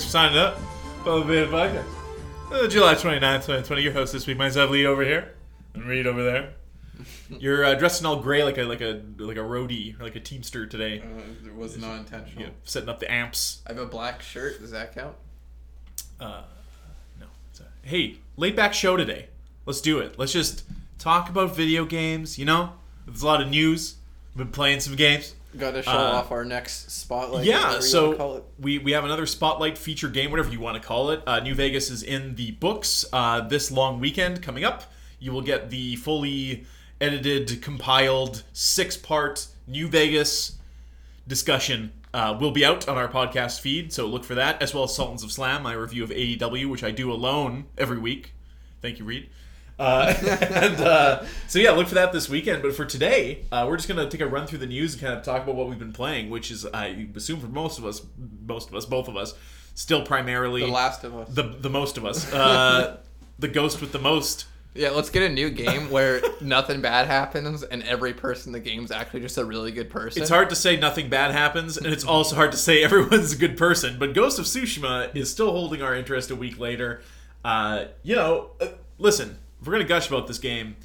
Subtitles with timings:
[0.00, 0.58] Thanks for signing up.
[1.04, 1.84] Follow the podcast.
[2.50, 3.82] Uh, July 29th, 2020.
[3.82, 5.34] Your host this week, myself, Lee over here,
[5.74, 6.54] and Reed over there.
[7.28, 10.16] You're uh, dressed in all gray like a like a like a roadie or like
[10.16, 11.00] a teamster today.
[11.00, 12.48] Uh, it was not intentional.
[12.64, 13.60] Setting up the amps.
[13.66, 14.58] I have a black shirt.
[14.60, 15.16] Does that count?
[16.18, 16.44] Uh,
[17.20, 17.26] no.
[17.60, 19.28] A, hey, laid back show today.
[19.66, 20.18] Let's do it.
[20.18, 20.64] Let's just
[20.98, 22.38] talk about video games.
[22.38, 22.72] You know,
[23.06, 23.96] there's a lot of news.
[24.30, 25.34] We've been playing some games.
[25.58, 27.44] Got to show Uh, off our next spotlight.
[27.44, 28.44] yeah, so it.
[28.58, 31.22] we, we have another spotlight feature game, whatever you want to call it.
[31.26, 34.84] Uh, New Vegas is in the books uh, this long weekend coming up.
[35.18, 36.66] You will get the fully
[37.00, 40.56] edited, compiled six part New Vegas
[41.26, 41.92] discussion.
[42.12, 44.92] Uh, will be out on our podcast feed, so look for that, as well as
[44.94, 48.32] Sultans of Slam, my review of AEW, which I do alone every week.
[48.82, 49.28] Thank you, Reed.
[49.80, 50.14] Uh,
[50.52, 52.62] and uh, so yeah, look for that this weekend.
[52.62, 55.14] But for today, uh, we're just gonna take a run through the news and kind
[55.14, 58.02] of talk about what we've been playing, which is I assume for most of us,
[58.46, 59.34] most of us, both of us,
[59.74, 61.28] still primarily The Last of Us.
[61.30, 62.98] the the most of us, uh,
[63.38, 64.44] the ghost with the most.
[64.74, 68.60] yeah, let's get a new game where nothing bad happens and every person in the
[68.60, 70.20] game's actually just a really good person.
[70.20, 73.38] It's hard to say nothing bad happens, and it's also hard to say everyone's a
[73.38, 73.96] good person.
[73.98, 77.00] But Ghost of Tsushima is still holding our interest a week later.
[77.42, 78.66] Uh, you know, uh,
[78.98, 80.76] listen, if we're gonna gush about this game,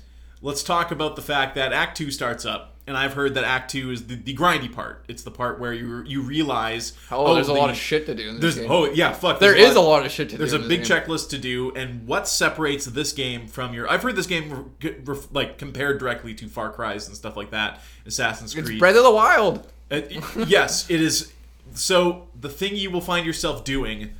[0.42, 3.72] let's talk about the fact that Act Two starts up, and I've heard that Act
[3.72, 5.06] Two is the, the grindy part.
[5.08, 8.30] It's the part where you you realize Oh, there's a lot of shit to do
[8.30, 8.72] in this There's game.
[8.72, 9.40] oh yeah, fuck.
[9.40, 10.58] there there's is a lot of shit to there's do.
[10.58, 10.98] a in big game.
[10.98, 13.90] checklist to do, and what separates this game from your?
[13.90, 17.52] I've heard this game re- re- like compared directly to Far Cry's and stuff like
[17.52, 18.80] that, Assassin's It's Creed.
[18.80, 19.68] Breath of the Wild.
[19.90, 20.02] Uh,
[20.48, 21.32] yes, it is.
[21.74, 24.12] So the thing you will find yourself doing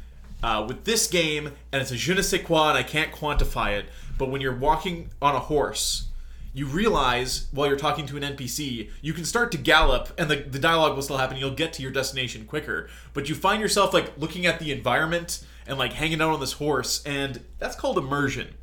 [0.44, 3.78] uh, with this game, and it's a je ne sais quoi, and I can't quantify
[3.78, 3.86] it,
[4.18, 6.08] but when you're walking on a horse,
[6.54, 10.38] you realize while you're talking to an NPC, you can start to gallop, and the,
[10.38, 11.36] the dialogue will still happen.
[11.38, 15.44] You'll get to your destination quicker, but you find yourself like looking at the environment
[15.68, 18.54] and like hanging out on this horse, and that's called immersion.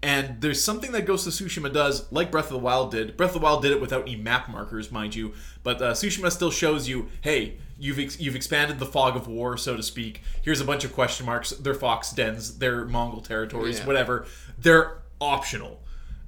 [0.00, 3.16] And there's something that Ghost of Tsushima does, like Breath of the Wild did.
[3.16, 5.32] Breath of the Wild did it without any map markers, mind you,
[5.64, 9.56] but uh, Tsushima still shows you, hey, you've ex- you've expanded the fog of war,
[9.56, 10.22] so to speak.
[10.40, 11.50] Here's a bunch of question marks.
[11.50, 13.86] They're fox dens, they're Mongol territories, Yeah.
[13.86, 14.26] whatever.
[14.60, 15.80] They're optional.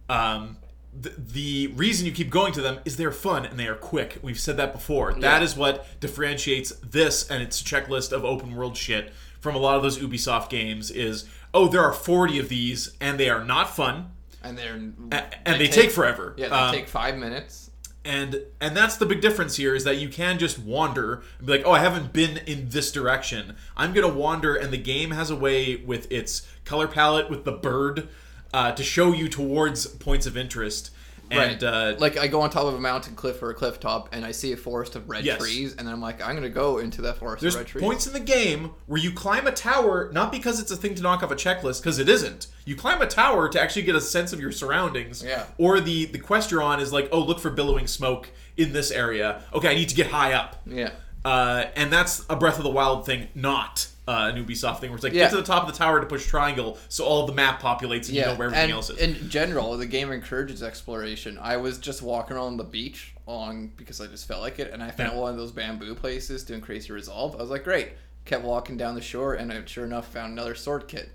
[0.08, 0.56] Um,
[0.98, 4.18] the, the reason you keep going to them is they're fun and they are quick.
[4.22, 5.12] We've said that before.
[5.14, 5.42] That Yeah.
[5.42, 9.82] is what differentiates this and its checklist of open world shit from a lot of
[9.82, 10.90] those Ubisoft games.
[10.90, 14.10] Is oh, there are forty of these and they are not fun
[14.42, 14.74] And they're
[15.12, 16.34] a- and they, take, forever.
[16.36, 17.69] Yeah, they Um, take five minutes.
[18.04, 21.52] And and that's the big difference here is that you can just wander and be
[21.52, 23.56] like oh i haven't been in this direction.
[23.76, 27.52] I'm gonna wander and the game has a way with its color palette with the
[27.52, 28.08] bird
[28.52, 30.90] uh, to show you towards points of interest
[31.30, 31.62] and right.
[31.62, 34.24] uh, like I go on top of a mountain cliff or a cliff top and
[34.24, 35.38] I see a forest of red Yes.
[35.40, 37.82] trees and I'm like I'm gonna go into that forest there's of red trees.
[37.84, 41.02] points in the game where you climb a tower not because it's a thing to
[41.02, 44.00] knock off a checklist because it isn't you climb a tower to actually get a
[44.00, 45.44] sense of your surroundings Yeah.
[45.58, 48.90] or the the quest you're on is like oh look for billowing smoke in this
[48.90, 50.90] area okay i need to get high up Yeah.
[51.22, 54.96] Uh, and that's a Breath of the Wild thing, not uh, an Ubisoft thing, where
[54.96, 55.24] it's like Yeah.
[55.24, 57.60] get to the top of the tower to push triangle, so all of the map
[57.62, 58.98] populates and you know where everything and else is.
[58.98, 61.38] in general, the game encourages exploration.
[61.40, 64.82] I was just walking around the beach on because I just felt like it, and
[64.82, 65.18] I found Yeah.
[65.20, 67.36] one of those bamboo places to increase your resolve.
[67.36, 67.90] I was like, great.
[68.24, 71.10] Kept walking down the shore, and I sure enough found another sword kit.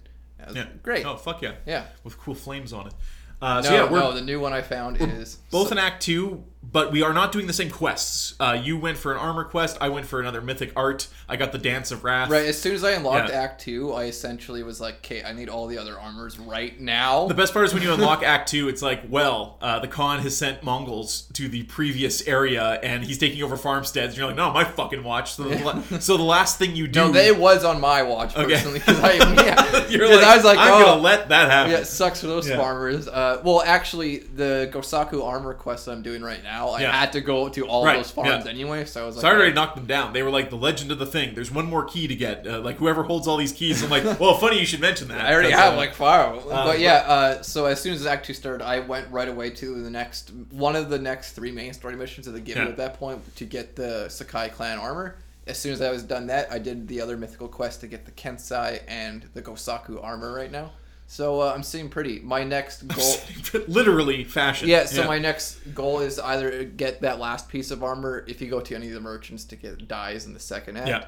[0.48, 1.06] Was yeah, great.
[1.06, 1.86] Oh fuck yeah, Yeah.
[2.04, 2.94] with cool flames on it.
[3.42, 6.44] Uh, No, so yeah, no, the new one I found is both in Act Two,
[6.72, 8.36] but we are not doing the same quests.
[8.40, 9.78] Uh, you went for an armor quest.
[9.82, 11.08] I went for another mythic art.
[11.28, 12.30] I got the Dance of Wrath.
[12.30, 13.42] Right, as soon as I unlocked Yeah.
[13.42, 17.28] Act 2, I essentially was like, okay, I need all the other armors right now.
[17.28, 20.20] The best part is when you unlock Act Two, it's like, well, uh, the Khan
[20.20, 24.14] has sent Mongols to the previous area, and he's taking over farmsteads.
[24.14, 25.34] And you're like, no, my fucking watch.
[25.34, 28.36] So the, la- so the last thing you do, no, they was on my watch
[28.36, 28.54] Okay.
[28.54, 29.14] personally because I,
[29.44, 31.72] yeah, you're like, I was like, I'm oh, gonna let that happen.
[31.72, 32.58] yeah, it sucks for those Yeah.
[32.58, 33.08] farmers.
[33.08, 36.92] Uh, well, actually, the Gosaku armor quest that I'm doing right now, I Yeah.
[36.92, 38.52] had to go to all Right, those farms yeah.
[38.52, 40.14] anyway, so I was like, So I already oh, knocked them down.
[40.14, 41.36] They were like the legend of the thing.
[41.36, 42.48] There's one more key to get.
[42.48, 43.84] Uh, like whoever holds all these keys.
[43.84, 45.22] I'm like, well, funny you should mention that.
[45.26, 46.38] I already have uh, like five.
[46.46, 49.50] uh, but yeah, uh, so as soon as Act Two started, I went right away
[49.52, 52.66] to the next one of the next three main story missions of the game Yeah.
[52.70, 55.18] at that point to get the Sakai clan armor.
[55.48, 58.06] As soon as I was done that, I did the other mythical quest to get
[58.06, 60.72] the Kensei and the Gosaku armor right now.
[61.08, 62.20] So uh, I'm seeing pretty.
[62.20, 63.16] My next goal.
[63.68, 64.68] literally fashion.
[64.68, 68.50] Yeah, so my next goal is either get that last piece of armor if you
[68.50, 70.88] go to any of the merchants to get dyes in the second act.
[70.88, 71.06] yeah.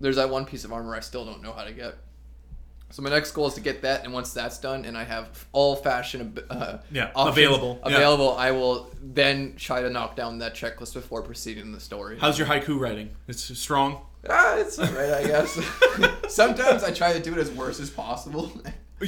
[0.00, 1.96] There's that one piece of armor I still don't know how to get.
[2.90, 5.46] So my next goal is to get that, and once that's done, and I have
[5.52, 7.96] all fashion uh, Yeah, options available, yeah.
[7.96, 12.16] available, I will then try to knock down that checklist before proceeding in the story.
[12.18, 13.10] How's your haiku writing?
[13.26, 14.00] It's strong.
[14.28, 15.60] Ah, it's alright, I guess.
[16.28, 18.50] Sometimes I try to do it as worse as possible.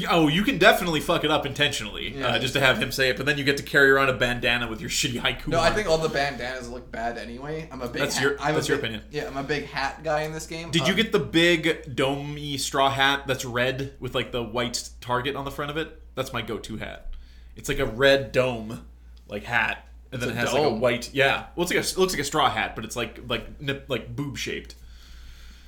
[0.08, 2.28] Oh, you can definitely fuck it up intentionally, Yeah.
[2.28, 3.16] uh, just to have him say it.
[3.16, 5.48] But then you get to carry around a bandana with your shitty haiku.
[5.48, 7.68] No, I think all the bandanas look bad anyway.
[7.72, 8.00] I'm a big.
[8.02, 9.02] That's hat- your- I'm that's your big- opinion.
[9.10, 10.70] Yeah, I'm a big hat guy in this game.
[10.70, 14.90] Did you Um, get the big domey straw hat that's red with like the white
[15.00, 16.00] target on the front of it?
[16.14, 17.08] That's my go-to hat.
[17.56, 18.86] It's like a red dome
[19.26, 21.10] like hat, and then it has like a white.
[21.12, 23.60] Yeah, well, it's like a, it looks like a straw hat, but it's like like
[23.60, 24.76] nip, like boob shaped.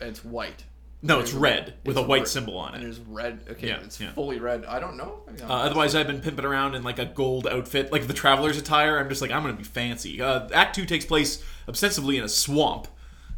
[0.01, 0.65] It's white.
[1.05, 2.29] No, it's red with a white red.
[2.29, 2.77] symbol on it.
[2.77, 2.87] And it.
[2.87, 3.41] there's red.
[3.51, 4.13] Okay, Yeah, it's yeah.
[4.13, 4.65] fully red.
[4.65, 5.23] I don't know.
[5.29, 8.57] I Uh, otherwise, I've been pimping around in like a gold outfit, like the traveler's
[8.57, 8.99] attire.
[8.99, 10.23] I'm just like, I'm gonna be fancy.
[10.23, 12.87] Uh, Act two takes place ostensibly in a swamp,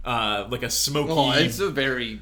[0.04, 1.12] uh, like a smoky.
[1.12, 2.20] Oh, it's a very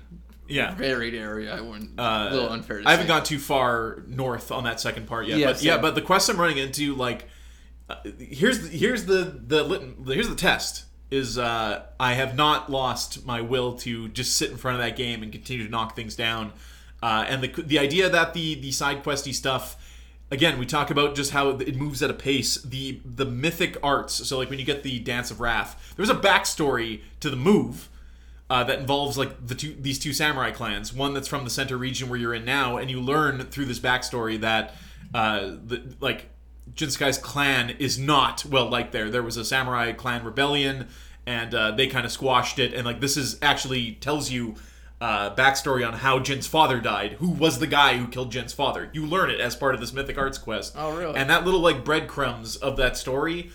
[0.49, 0.75] yeah.
[0.77, 1.57] varied area.
[1.57, 1.99] I wouldn't.
[1.99, 2.81] Uh, a little unfair.
[2.81, 3.13] To I haven't say.
[3.13, 5.39] gone too far north on that second part yet.
[5.39, 7.27] Yeah, but yeah, but the quest I'm running into, like,
[7.91, 10.85] uh, here's the, here's the the lit- here's the test.
[11.13, 14.97] Is uh, I have not lost my will to just sit in front of that
[14.97, 16.53] game and continue to knock things down.
[17.03, 19.77] Uh, and the the idea that the the side questy stuff.
[20.31, 22.57] Again, we talk about just how it moves at a pace.
[22.63, 24.27] The the mythic arts.
[24.27, 27.91] So like when you get the Dance of Wrath, there's a backstory to the move
[28.49, 30.93] uh, that involves like the two these two samurai clans.
[30.93, 33.79] One that's from the center region where you're in now, and you learn through this
[33.79, 34.75] backstory that
[35.13, 36.27] uh, the like
[36.75, 39.11] Jin Sakai's clan is not well liked there.
[39.11, 40.89] There was a samurai clan rebellion,
[41.27, 42.75] and uh, they kind of squashed it.
[42.75, 44.57] And like this is actually tells you.
[45.01, 47.15] Uh, backstory on how Jin's father died.
[47.15, 48.89] Who was the guy who killed Jin's father?
[48.93, 50.77] You learn it as part of this Mythic Arts quest.
[50.79, 51.17] Oh, really?
[51.17, 53.51] And that little like breadcrumbs of that story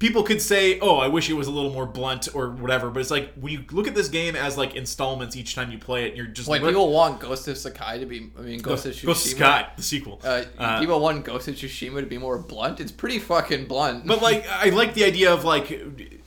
[0.00, 2.98] people could say oh i wish it was a little more blunt or whatever but
[2.98, 6.04] it's like when you look at this game as like installments each time you play
[6.04, 8.30] it and you're just Like people want Ghost of Sakai to be.
[8.36, 9.06] I mean, Ghost of Tsushima.
[9.38, 12.80] Ghost the sequel Uh, Uh, people want Ghost of Tsushima to be more blunt.
[12.80, 14.04] It's pretty fucking blunt.
[14.06, 15.70] but like i like the idea of like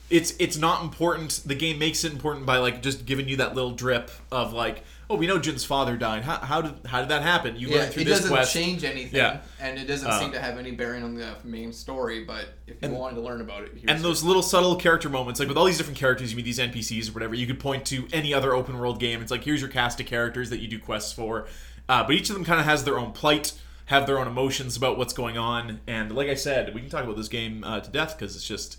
[0.08, 3.54] it's it's not important the game makes it important by like just giving you that
[3.54, 7.08] little drip of like oh we know jin's father died how, how did how did
[7.08, 8.54] that happen you yeah, learn through this quest.
[8.56, 9.40] it doesn't change anything, Yeah.
[9.60, 12.24] and it doesn't Uh, seem to have any bearing on the main story.
[12.24, 15.38] But if you wanted to learn about it, here's and those little subtle character moments,
[15.40, 17.34] like with all these different characters, you meet these NPCs or whatever.
[17.34, 19.22] You could point to any other open world game.
[19.22, 21.46] It's like here's your cast of characters that you do quests for,
[21.88, 23.52] uh, but each of them kind of has their own plight,
[23.86, 25.80] have their own emotions about what's going on.
[25.86, 28.46] And like I said, we can talk about this game uh, to death because it's
[28.46, 28.78] just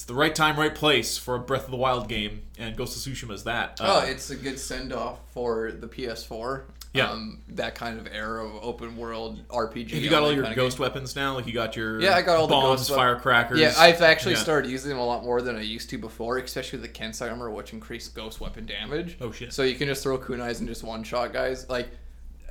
[0.00, 2.96] it's the right time, right place for a Breath of the Wild game, and Ghost
[3.06, 3.76] of Tsushima is that.
[3.82, 6.62] Oh, Uh, it's a good send off for the PS4.
[6.94, 7.10] Yeah.
[7.10, 9.90] Um, that kind of era of open world RPG.
[9.90, 10.84] have you got all your ghost game.
[10.84, 11.34] weapons now?
[11.34, 13.60] Like you got your Yeah, I got all the bombs, ghost firecrackers.
[13.60, 14.40] Yeah, I've actually Yeah.
[14.40, 17.50] started using them a lot more than I used to before, especially the Kensei armor,
[17.50, 19.18] which increased ghost weapon damage.
[19.20, 19.52] Oh, shit.
[19.52, 21.68] So you can just throw kunais and just one shot guys.
[21.68, 21.90] Like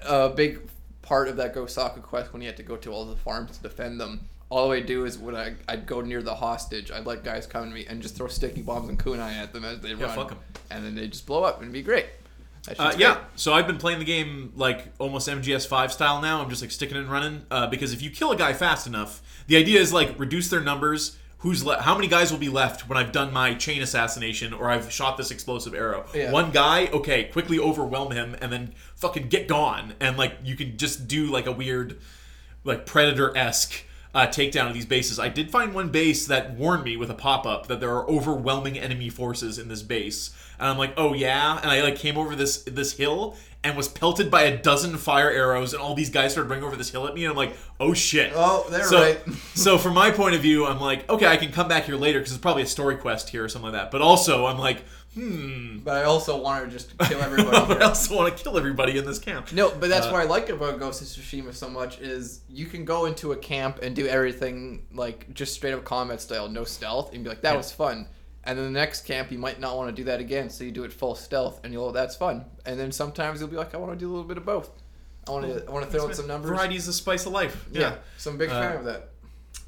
[0.07, 0.59] a big
[1.01, 3.63] part of that Gosaku quest when you had to go to all the farms to
[3.63, 4.27] defend them.
[4.49, 7.45] All I would do is when I, I'd go near the hostage, I'd let guys
[7.45, 10.15] come to me and just throw sticky bombs and kunai at them as they run.
[10.15, 10.39] fuck 'em.
[10.71, 12.07] And then they just blow up and it'd be great.
[12.65, 16.41] That Uh, yeah, so I've been playing the game like almost MGS5 style now.
[16.41, 19.21] I'm just like sticking and running uh, because if you kill a guy fast enough,
[19.47, 21.17] the idea is like reduce their numbers.
[21.43, 24.69] Who's le- how many guys will be left when I've done my chain assassination or
[24.69, 26.05] I've shot this explosive arrow?
[26.13, 26.31] Yeah.
[26.33, 29.93] One guy, okay, quickly overwhelm him and then fucking get gone.
[30.01, 31.97] And like you can just do like a weird,
[32.65, 33.83] like predator esque.
[34.11, 35.19] Uh, takedown of these bases.
[35.19, 38.09] I did find one base that warned me with a pop up that there are
[38.09, 42.17] overwhelming enemy forces in this base, and I'm like, oh yeah, and I like came
[42.17, 46.09] over this this hill and was pelted by a dozen fire arrows, and all these
[46.09, 48.31] guys started running over this hill at me, and I'm like, oh shit.
[48.33, 49.19] Oh, they're so, right.
[49.53, 52.19] so from my point of view, I'm like, okay, I can come back here later
[52.19, 53.91] because it's probably a story quest here or something like that.
[53.91, 57.57] But also, I'm like, hmm, But I also want to just kill everybody.
[57.75, 59.51] I also want to kill everybody in this camp.
[59.51, 62.65] No, but that's Uh, what I like about Ghost of Tsushima so much is you
[62.65, 66.63] can go into a camp and do everything like just straight up combat style, no
[66.63, 67.57] stealth, and be like, that Yeah.
[67.57, 68.07] was fun.
[68.43, 70.71] And then the next camp, you might not want to do that again, so you
[70.71, 72.45] do it full stealth, and you'll that's fun.
[72.65, 74.71] And then sometimes you'll be like, I want to do a little bit of both.
[75.27, 76.49] I want to I want to throw in some numbers.
[76.49, 77.67] Variety is the spice of life.
[77.71, 77.95] Yeah, yeah.
[78.17, 79.09] so I'm a big Uh, fan of that.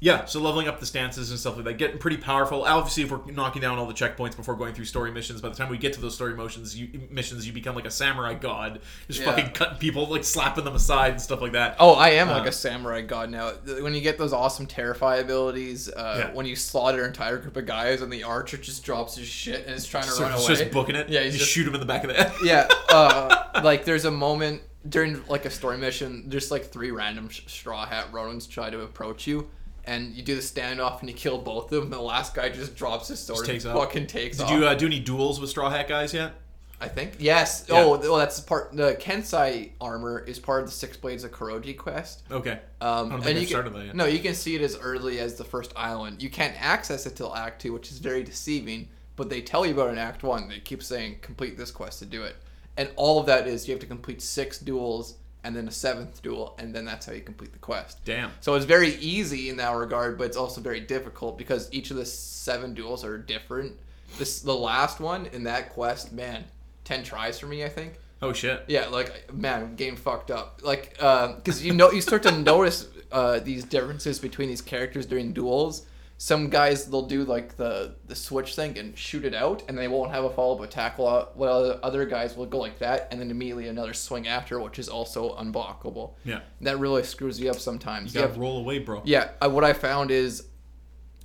[0.04, 2.64] Yeah, so leveling up the stances and stuff like that, getting pretty powerful.
[2.64, 5.54] Obviously, if we're knocking down all the checkpoints before going through story missions, by the
[5.54, 8.80] time we get to those story motions, you, missions, you become like a samurai god,
[9.06, 9.26] just Yeah.
[9.26, 11.76] fucking cutting people, like slapping them aside and stuff like that.
[11.78, 13.52] Oh, I am Uh, like a samurai god now.
[13.80, 16.34] When you get those awesome terrify abilities, uh, Yeah.
[16.34, 19.66] when you slaughter an entire group of guys and the archer just drops his shit
[19.66, 20.46] and is trying to so run away.
[20.48, 21.10] just booking it.
[21.10, 22.32] Yeah, you just- shoot him in the back of the head.
[22.42, 26.24] yeah, uh, like there's a moment during like a story mission.
[26.26, 29.48] There's like three random sh- straw hat Ronins try to approach you,
[29.84, 31.82] and you do the standoff and you kill both of them.
[31.84, 34.50] And the last guy just drops his sword, Just takes and fucking takes Did off.
[34.52, 36.34] you uh, do any duels with Straw Hat guys yet?
[36.80, 37.64] I think yes.
[37.68, 37.82] Yeah.
[37.84, 38.76] Oh, well, that's part.
[38.76, 42.24] The Kensei armor is part of the Six Blades of Kuroji quest.
[42.28, 42.58] Okay.
[42.80, 43.94] Um, don't think and you can, started that yet.
[43.94, 46.20] No, you can see it as early as the first island.
[46.20, 48.88] You can't access it till Act Two, which is very deceiving.
[49.14, 50.48] but they tell you about it in Act One.
[50.48, 52.34] They keep saying complete this quest to do it,
[52.76, 56.22] and all of that is you have to complete six duels and then a seventh
[56.22, 58.04] duel, and then that's how you complete the quest.
[58.04, 58.30] Damn.
[58.40, 61.96] So it's very easy in that regard, but it's also very difficult because each of
[61.96, 63.76] the seven duels are different.
[64.18, 66.44] This the last one in that quest, man,
[66.84, 67.94] ten tries for me, I think.
[68.20, 68.64] Oh shit.
[68.68, 70.60] Yeah, like man, game fucked up.
[70.62, 75.32] Like, because you know you start to notice uh, these differences between these characters during
[75.32, 75.86] duels.
[76.22, 79.88] Some guys they'll do like the the switch thing and shoot it out, and they
[79.88, 80.96] won't have a follow up attack.
[80.96, 84.78] While while other guys will go like that, and then immediately another swing after, which
[84.78, 86.12] is also unblockable.
[86.24, 86.42] Yeah.
[86.60, 88.14] That really screws you up sometimes.
[88.14, 89.02] You You gotta have- roll away, bro.
[89.04, 90.46] yeah, I, what I found is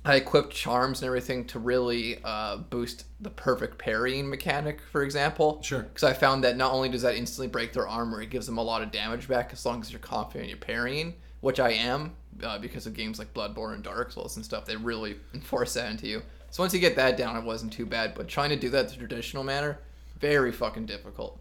[0.04, 5.62] I equipped charms and everything to really uh, boost the perfect parrying mechanic, for example.
[5.62, 5.82] Sure.
[5.82, 8.58] Because I found that not only does that instantly break their armor, it gives them
[8.58, 12.16] a lot of damage back as long as you're confident you're parrying, which I am
[12.42, 14.64] uh, because of games like Bloodborne and Dark Souls and stuff.
[14.64, 16.22] They really enforce that into you.
[16.50, 18.14] So once you get that down, it wasn't too bad.
[18.14, 19.78] But trying to do that the traditional manner,
[20.18, 21.38] very fucking difficult.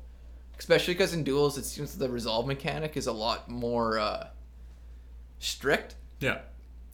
[0.60, 4.28] Especially because in duels, it seems that the resolve mechanic is a lot more uh,
[5.40, 5.96] strict.
[6.20, 6.40] Yeah.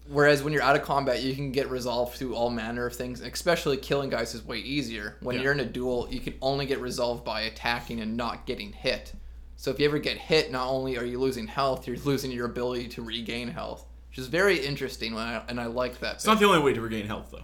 [0.09, 3.21] Whereas when you're out of combat, you can get resolved through all manner of things.
[3.21, 5.15] Especially killing guys is way easier.
[5.21, 5.43] When Yeah.
[5.43, 9.13] you're in a duel, you can only get resolved by attacking and not getting hit.
[9.55, 12.47] So if you ever get hit, not only are you losing health, you're losing your
[12.47, 15.15] ability to regain health, which is very interesting.
[15.15, 16.15] When I, and I like that.
[16.17, 17.41] It's not the only way to regain health, though.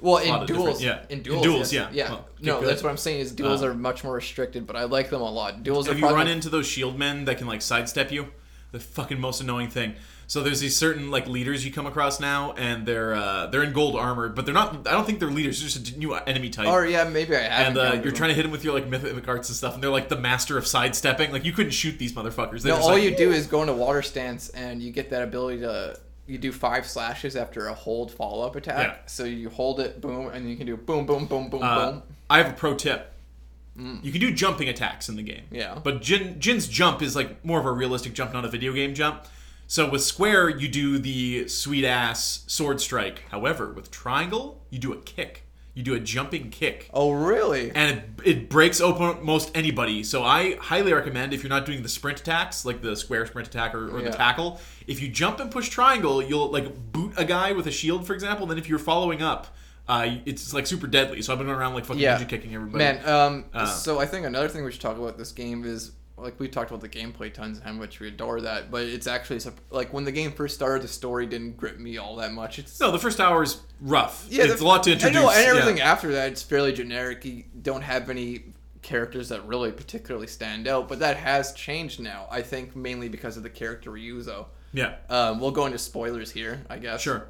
[0.00, 1.04] well, in duels, yeah.
[1.08, 1.90] in In duels, duels, yes.
[1.94, 2.04] yeah.
[2.06, 2.10] yeah.
[2.10, 2.68] Well, no, good.
[2.68, 3.20] that's what I'm saying.
[3.20, 5.62] Is duels Uh, are much more restricted, but I like them a lot.
[5.62, 8.32] Duels Have are you probably run into those shield men that can like sidestep you?
[8.72, 9.94] The fucking most annoying thing.
[10.32, 13.74] So there's these certain like leaders you come across now, and they're uh, they're in
[13.74, 14.88] gold armor, but they're not.
[14.88, 15.60] I don't think they're leaders.
[15.60, 16.68] They're just a new enemy type.
[16.68, 17.66] Or yeah, maybe I have.
[17.66, 19.82] and uh, you're trying to hit them with your like mythic arts and stuff, and
[19.82, 21.32] they're like the master of sidestepping.
[21.32, 22.62] Like you couldn't shoot these motherfuckers.
[22.62, 25.20] They're No, all like, you do is go into water stance and you get that
[25.20, 28.86] ability to you do five slashes after a hold follow up attack.
[28.86, 28.96] Yeah.
[29.04, 32.02] So you hold it, boom, and you can do boom, boom, boom, boom, Uh, boom.
[32.30, 33.12] I have a pro tip.
[33.76, 35.44] You can do jumping attacks in the game.
[35.50, 35.78] Yeah.
[35.84, 38.94] But Jin Jin's jump is like more of a realistic jump, not a video game
[38.94, 39.26] jump.
[39.72, 43.24] So with square, you do the sweet ass sword strike.
[43.30, 45.44] However, with triangle, you do a kick.
[45.72, 46.90] You do a jumping kick.
[46.92, 47.72] Oh really?
[47.74, 50.02] And it, it breaks open most anybody.
[50.04, 53.48] So I highly recommend if you're not doing the sprint attacks, like the square sprint
[53.48, 54.10] attack or, or Yeah.
[54.10, 57.70] the tackle, if you jump and push triangle, you'll like boot a guy with a
[57.72, 58.44] shield, for example.
[58.46, 59.46] Then if you're following up,
[59.88, 61.22] uh, it's like super deadly.
[61.22, 62.18] So I've been going around like fucking Yeah.
[62.18, 62.76] ninja kicking everybody.
[62.84, 65.92] Man, um, Uh, so I think another thing we should talk about this game is
[66.22, 69.06] like we talked about the gameplay tons and how much we adore that, but it's
[69.06, 72.58] actually like when the game first started, the story didn't grip me all that much.
[72.58, 74.26] It's No, the first hour is rough.
[74.30, 75.16] Yeah, it's the- a lot to introduce.
[75.18, 75.50] I know, and yeah.
[75.50, 77.24] everything after that, it's fairly generic.
[77.24, 78.44] You don't have any
[78.82, 82.26] characters that really particularly stand out, but that has changed now.
[82.30, 84.46] I think mainly because of the character Ryuzo.
[84.72, 87.02] Yeah, Um, we'll go into spoilers here, I guess.
[87.02, 87.26] sure.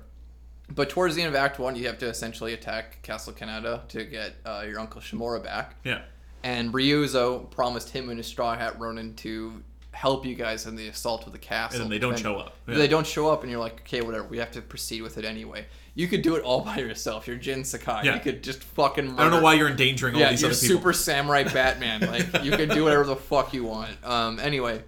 [0.75, 4.05] But towards the end of Act One, you have to essentially attack Castle Kaneda to
[4.05, 5.75] get uh, your uncle Shimura back.
[5.85, 6.03] Yeah,
[6.45, 10.89] And Ryuzo promised him and his Straw Hat Ronin to help you guys in the
[10.89, 11.77] assault of the castle.
[11.77, 12.57] and then they don't Defend- show up.
[12.67, 12.75] Yeah.
[12.77, 14.25] They don't show up, and you're like, okay, whatever.
[14.25, 15.67] We have to proceed with it anyway.
[15.95, 17.27] You could do it all by yourself.
[17.29, 18.03] You're Jin Sakai.
[18.05, 18.15] Yeah.
[18.15, 19.07] You could just fucking.
[19.09, 19.21] Murder.
[19.21, 20.77] I don't know why you're endangering all Yeah, these you're other people.
[20.79, 22.01] super samurai Batman.
[22.01, 23.91] Like you can do whatever the fuck you want.
[24.05, 24.41] Um.
[24.41, 24.83] Anyway,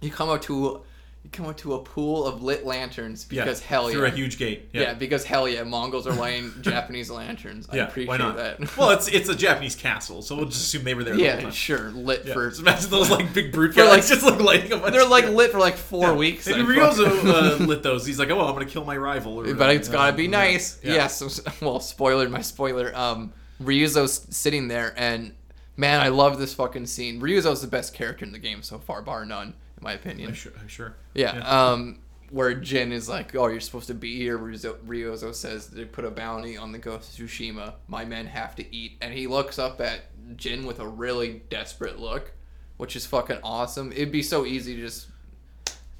[0.00, 0.82] you come out to
[1.26, 4.12] you come out to a pool of lit lanterns yeah, because hell through yeah.
[4.12, 4.68] a huge gate.
[4.72, 4.94] yeah.
[4.94, 7.68] because hell yeah, Mongols are lighting Japanese lanterns.
[7.68, 7.88] I yeah.
[7.88, 8.36] appreciate why not?
[8.36, 8.76] that.
[8.76, 11.16] well, it's it's a Japanese castle, so we'll just assume they were there.
[11.16, 11.50] yeah, time.
[11.50, 12.32] sure, lit Yeah.
[12.34, 12.48] for.
[12.48, 14.92] Just imagine those like big brute guys like- just like lighting bunch.
[14.92, 16.46] They're like lit for like four weeks.
[16.46, 18.06] I Ryuzo uh, lit those.
[18.06, 19.42] He's like, oh, well, I'm gonna kill my rival.
[19.54, 20.30] But it's gotta be Yeah.
[20.30, 20.78] nice.
[20.84, 20.92] Yeah.
[20.94, 21.40] Yes.
[21.60, 22.96] well, spoiler, my spoiler.
[22.96, 25.32] Um, Ryuzo's sitting there, and
[25.76, 27.20] man, I love this fucking scene.
[27.20, 30.32] Ryuzo's the best character in the game so far, bar none, in my opinion.
[30.34, 30.96] Sure, sure.
[31.14, 31.38] Yeah.
[31.38, 36.04] Um, where Jin is like, "Oh, you're supposed to be here." Ryuzo says they put
[36.04, 37.74] a bounty on the Ghost of Tsushima.
[37.86, 40.00] My men have to eat, and he looks up at
[40.36, 42.32] Jin with a really desperate look,
[42.76, 43.92] which is fucking awesome.
[43.92, 45.06] It'd be so easy to just,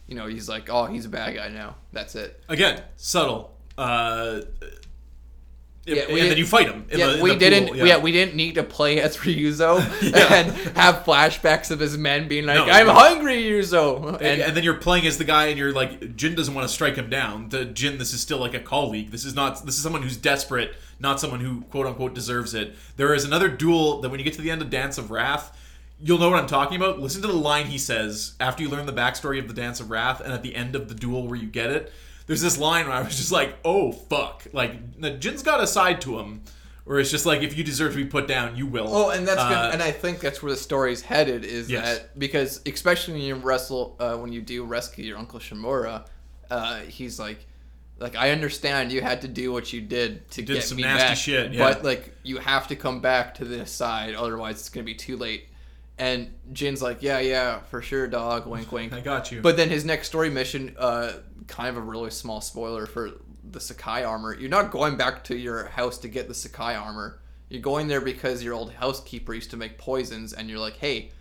[0.06, 1.76] you know, he's like, "Oh, he's a bad guy now.
[1.92, 3.56] That's it." Again, subtle.
[3.78, 4.40] Uh,
[5.86, 6.84] Yeah, and then you fight him.
[6.90, 7.68] Yeah, the, we didn't.
[7.68, 7.76] Pool.
[7.76, 7.98] Yeah.
[7.98, 10.34] we didn't need to play as Ryuzo Yeah.
[10.34, 12.92] and have flashbacks of his men being like, No, "I'm no.
[12.92, 16.34] hungry, Ryuzo," And, and, and then you're playing as the guy, and you're like, Jin
[16.34, 17.50] doesn't want to strike him down.
[17.50, 19.10] The Jin, this is still like a colleague.
[19.12, 19.64] This is not.
[19.64, 22.74] This is someone who's desperate, not someone who quote unquote deserves it.
[22.96, 25.56] There is another duel that when you get to the end of Dance of Wrath,
[26.00, 26.98] you'll know what I'm talking about.
[26.98, 29.90] Listen to the line he says after you learn the backstory of the Dance of
[29.90, 31.92] Wrath, and at the end of the duel where you get it.
[32.26, 36.00] There's this line where I was just like, oh fuck, like Jin's got a side
[36.02, 36.42] to him.
[36.84, 38.86] Where it's just like if you deserve to be put down, you will.
[38.88, 39.74] Oh, and that's Uh, good.
[39.74, 41.44] And I think that's where the story's headed.
[41.44, 41.98] Is Yes.
[41.98, 46.06] that because especially when you wrestle, uh, when you do rescue your uncle Shimura,
[46.50, 47.44] uh, he's like,
[47.98, 50.82] Like I understand you had to do what you did to did get some me
[50.84, 51.58] nasty back, shit, yeah.
[51.72, 55.16] but like you have to come back to this side, otherwise it's gonna be too
[55.16, 55.48] late.
[55.98, 58.46] And Jin's like, yeah, yeah, for sure, dog.
[58.46, 58.92] Wink, wink.
[58.92, 59.40] I got you.
[59.40, 61.14] But then his next story mission, uh,
[61.46, 63.12] kind of a really small spoiler for
[63.48, 64.34] the Sakai armor.
[64.34, 67.20] You're not going back to your house to get the Sakai armor.
[67.48, 71.12] You're going there because your old housekeeper used to make poisons, and you're like, hey,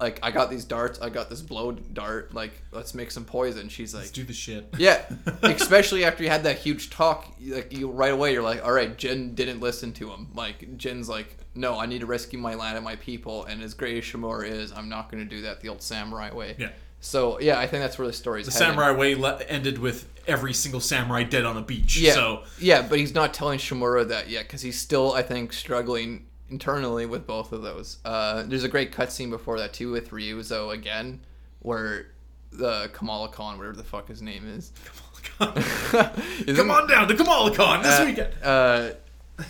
[0.00, 3.68] like I got these darts, I got this blow dart, like let's make some poison.
[3.68, 4.68] She's like, Let's do the shit.
[4.78, 5.02] yeah,
[5.42, 8.96] especially after you had that huge talk, like you right away, you're like, all right,
[8.96, 10.28] Jin didn't listen to him.
[10.34, 13.44] Like Jin's like, no, I need to rescue my land and my people.
[13.46, 16.32] And as great as Shimura is, I'm not going to do that the old samurai
[16.34, 16.56] way.
[16.58, 16.70] Yeah.
[17.06, 18.68] So yeah, I think that's where the story's The heading.
[18.76, 21.96] samurai way le- ended with every single samurai dead on a beach.
[21.96, 25.52] Yeah, So yeah, but he's not telling Shimura that yet because he's still, I think,
[25.52, 27.98] struggling internally with both of those.
[28.04, 31.20] Uh, there's a great cutscene before that too with Ryuzo again,
[31.60, 32.08] where
[32.50, 34.72] the Kamala Khan, whatever the fuck his name is,
[35.38, 38.34] come on down to Kamalicon this uh, weekend.
[38.42, 38.90] Uh,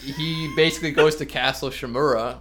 [0.04, 2.38] he basically goes to Castle Shimura,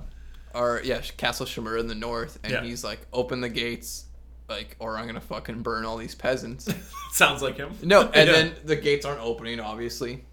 [0.54, 2.64] or yeah, Castle Shimura in the north, and Yeah.
[2.64, 4.05] he's like, "Open the gates,
[4.50, 6.68] like, or I'm gonna fucking burn all these peasants."
[7.12, 7.72] Sounds like him.
[7.84, 8.22] no, and Yeah.
[8.24, 8.32] Mm.
[8.34, 10.26] then the gates aren't opening, obviously.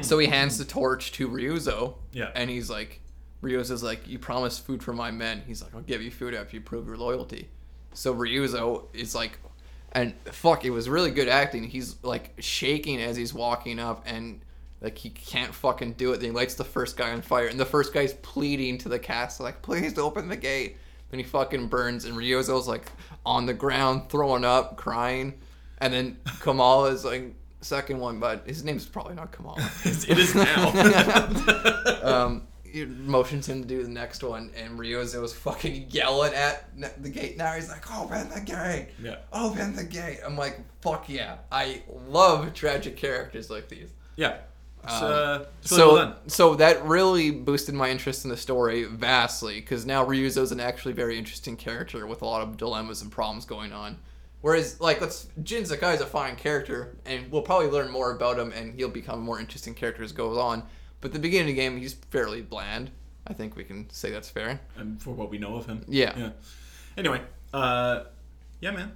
[0.00, 2.30] So he hands the torch to Ryuzo, Yeah.
[2.34, 3.00] and he's like,
[3.42, 6.56] Ryuzo's like, "You promised food for my men." He's like, "I'll give you food after
[6.56, 7.50] you prove your loyalty."
[7.92, 9.38] So Ryuzo is like,
[9.92, 11.64] and fuck, it was really good acting.
[11.64, 14.40] He's like shaking as he's walking up, and
[14.80, 16.20] like he can't fucking do it.
[16.20, 18.98] Then he lights the first guy on fire, and the first guy's pleading to the
[18.98, 20.78] castle, like, "Please open the gate."
[21.10, 22.90] Then he fucking burns, and Ryuzo's like
[23.24, 25.34] on the ground, throwing up, crying,
[25.78, 30.70] and then Kamala's like second one, but his name's probably not Kamala it is now.
[32.02, 36.68] um, he motions him to do the next one, and Ryuzo's fucking yelling at
[37.00, 37.36] the gate.
[37.36, 38.88] Now he's like, "Open the gate!
[39.00, 39.16] Yeah.
[39.32, 43.90] Open the gate!" I'm like, "Fuck yeah!" I love tragic characters like these.
[44.16, 44.38] yeah.
[44.86, 49.60] Um, uh, it's so, well so that really boosted my interest in the story vastly
[49.60, 53.10] because now Ryuzo is an actually very interesting character with a lot of dilemmas and
[53.10, 53.98] problems going on.
[54.42, 58.38] Whereas, like, let's Jin Sakai is a fine character, and we'll probably learn more about
[58.38, 60.62] him, and he'll become a more interesting character as goes on.
[61.00, 62.90] But at the beginning of the game, he's fairly bland.
[63.26, 64.60] I think we can say that's fair.
[64.76, 65.82] And for what we know of him.
[65.88, 66.12] Yeah.
[66.14, 66.30] Yeah.
[66.98, 67.22] Anyway,
[67.54, 68.04] uh,
[68.60, 68.92] yeah, man.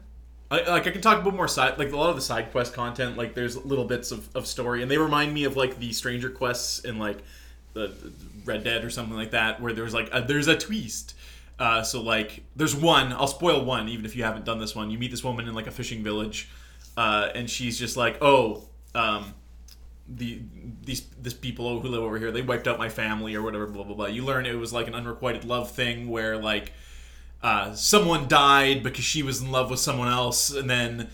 [0.50, 2.72] I, like I can talk about more side, like a lot of the side quest
[2.72, 3.16] content.
[3.16, 6.30] Like there's little bits of, of story, and they remind me of like the Stranger
[6.30, 7.18] quests in like
[7.74, 8.12] the, the
[8.44, 11.14] Red Dead or something like that, where there's like a, there's a twist.
[11.58, 13.12] Uh, so like there's one.
[13.12, 14.90] I'll spoil one, even if you haven't done this one.
[14.90, 16.48] You meet this woman in like a fishing village,
[16.96, 19.34] uh, and she's just like, oh, um,
[20.08, 20.40] the
[20.82, 23.84] these this people who live over here they wiped out my family or whatever blah
[23.84, 26.72] blah blah you learn it was like an unrequited love thing where like
[27.42, 31.08] uh, someone died because she was in love with someone else and then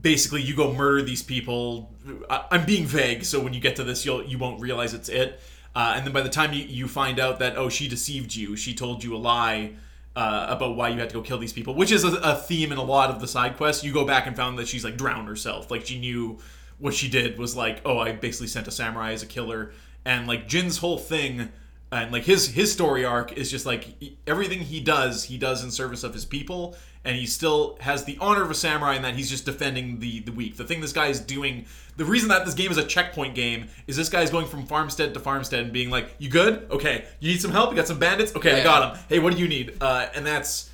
[0.00, 1.90] basically you go murder these people.
[2.28, 5.08] I, i'm being vague so when you get to this you'll you won't realize it's
[5.08, 5.40] it.
[5.74, 8.56] Uh, and then by the time you, you find out that oh she deceived you
[8.56, 9.72] she told you a lie
[10.14, 12.70] uh, about why you had to go kill these people which is a, a theme
[12.70, 14.96] in a lot of the side quests you go back and found that she's like
[14.96, 15.70] drowned herself.
[15.70, 16.38] Like she knew
[16.82, 19.72] what she did was like, oh, I basically sent a samurai as a killer,
[20.04, 21.50] and like Jin's whole thing,
[21.92, 23.94] and like his his story arc is just like
[24.26, 26.74] everything he does, he does in service of his people,
[27.04, 30.20] and he still has the honor of a samurai in that he's just defending the
[30.20, 30.56] the weak.
[30.56, 31.66] The thing this guy is doing,
[31.98, 35.12] the reason that this game is a checkpoint game is this guy's going from farmstead
[35.12, 36.66] to farmstead and being like, you good?
[36.70, 37.70] Okay, you need some help?
[37.70, 38.34] You got some bandits?
[38.34, 39.04] Okay, I got them.
[39.10, 39.76] Hey, what do you need?
[39.80, 40.70] Uh, and that's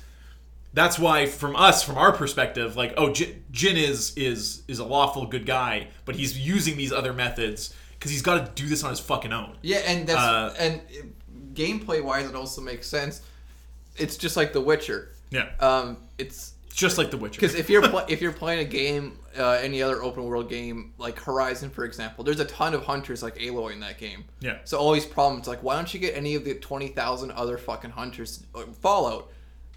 [0.73, 4.85] that's why from us from our perspective like oh Jin, Jin is is is a
[4.85, 8.83] lawful good guy but he's using these other methods because he's got to do this
[8.83, 10.81] on his fucking own Yeah, and that's Uh, and
[11.53, 13.21] gameplay wise, it also makes sense.
[13.97, 15.11] It's just like The Witcher.
[15.29, 18.63] yeah Um, it's just like the witcher Because if you're pl- if you're playing a
[18.63, 22.83] game, uh, any other open world game like Horizon, for example, there's a ton of
[22.85, 24.23] hunters like Aloy in that game.
[24.39, 24.59] Yeah.
[24.63, 27.57] So all these problems, like why don't you get any of the twenty thousand other
[27.57, 28.45] fucking hunters?
[28.55, 29.29] Uh, Fallout,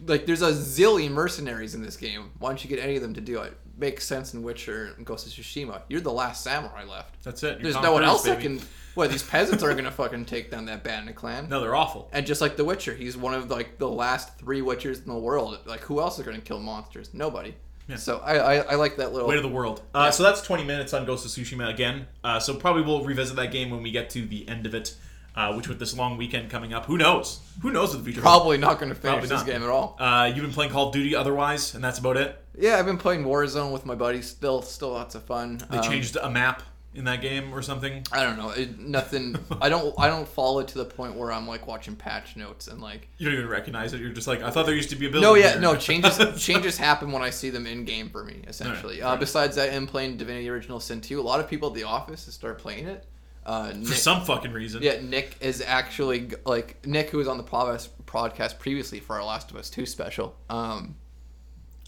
[0.06, 2.30] like there's a zillion mercenaries in this game.
[2.38, 3.56] Why don't you get any of them to do it?
[3.76, 5.82] Makes sense in Witcher and Ghost of Tsushima.
[5.88, 7.22] You're the last samurai left.
[7.24, 8.60] that's it You're There's Tom no one Cruise, else that can.
[8.94, 11.48] Well, these peasants are gonna fucking take down that bandit clan.
[11.48, 14.60] no they're awful And just like The Witcher, he's one of like the last three
[14.60, 15.58] Witchers in the world.
[15.66, 17.10] Like who else is going to kill monsters?
[17.14, 17.54] Nobody.
[17.96, 19.28] So I, I I like that little.
[19.28, 19.82] Way of the world.
[19.94, 22.06] Uh, So that's 20 minutes on Ghost of Tsushima again.
[22.24, 24.94] Uh, so probably we'll revisit that game when we get to the end of it,
[25.34, 27.40] uh, which with this long weekend coming up, who knows?
[27.62, 28.20] Who knows what the future?
[28.20, 29.96] Probably not going to finish this game at all.
[29.98, 32.38] Uh, you've been playing Call of Duty otherwise, and that's about it.
[32.58, 34.28] Yeah, I've been playing Warzone with my buddies.
[34.28, 35.60] Still, still lots of fun.
[35.70, 36.62] They Um, changed a map.
[36.94, 38.06] in that game or something.
[38.12, 38.50] I don't know.
[38.50, 39.38] It, nothing.
[39.62, 39.94] I don't.
[39.98, 43.08] I don't follow it to the point where I'm like watching patch notes and like.
[43.16, 44.00] You don't even recognize it.
[44.02, 45.26] You're just like, I thought there used to be a building.
[45.26, 46.18] No, yeah, here." no changes.
[46.44, 48.42] changes happen when I see them in game for me.
[48.46, 49.02] Essentially.
[49.02, 51.18] Alright, uh, besides that, I'm playing Divinity Original Sin 2.
[51.18, 53.06] A lot of people at the office start playing it.
[53.44, 54.82] Uh, for some fucking reason.
[54.82, 59.50] yeah, Nick is actually like Nick, who was on the podcast previously for our Last
[59.50, 60.36] of Us 2 special.
[60.48, 60.94] Um,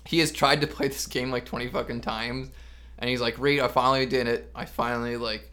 [0.05, 2.51] he has tried to play this game like 20 fucking times,
[2.99, 4.51] and he's like, "Reed, I finally did it.
[4.55, 5.51] I finally like."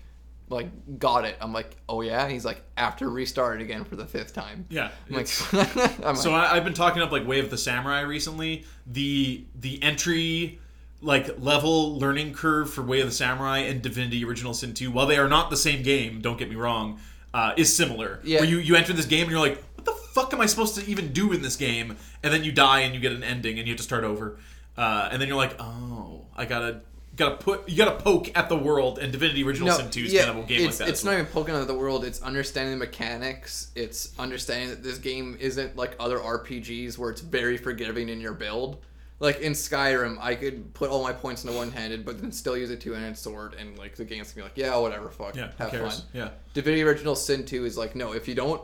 [0.49, 1.37] Like got it.
[1.39, 2.27] I'm like, oh yeah.
[2.27, 4.65] He's like, after restarted again for the fifth time.
[4.69, 4.91] Yeah.
[5.09, 5.29] I'm like,
[6.05, 8.65] I'm So like, I, I've been talking up like Way of the Samurai recently.
[8.85, 10.59] The the entry
[11.01, 15.07] like level learning curve for Way of the Samurai and Divinity Original Sin 2, while
[15.07, 16.99] they are not the same game, don't get me wrong,
[17.33, 18.19] uh, is similar.
[18.23, 18.39] Yeah.
[18.39, 20.75] Where you, you enter this game and you're like, what the fuck am I supposed
[20.75, 21.97] to even do in this game?
[22.23, 24.37] And then you die and you get an ending and you have to start over.
[24.77, 26.81] Uh, and then you're like, oh, I gotta
[27.15, 30.29] gotta put you gotta poke at the world and Divinity Original Sin 2 is kind
[30.29, 30.87] of a game like that.
[30.87, 31.19] It's as not well.
[31.19, 32.05] even poking at the world.
[32.05, 33.71] It's understanding the mechanics.
[33.75, 38.33] It's understanding that this game isn't like other RPGs where it's very forgiving in your
[38.33, 38.81] build.
[39.21, 42.71] Like in Skyrim, I could put all my points into one-handed, but then still use
[42.71, 45.71] a two-handed sword, and like the game's gonna be like, yeah, whatever, fuck, yeah, have
[45.71, 45.93] fun.
[46.12, 46.29] Yeah.
[46.55, 48.62] Divinity Original Sin 2 is like, no, if you don't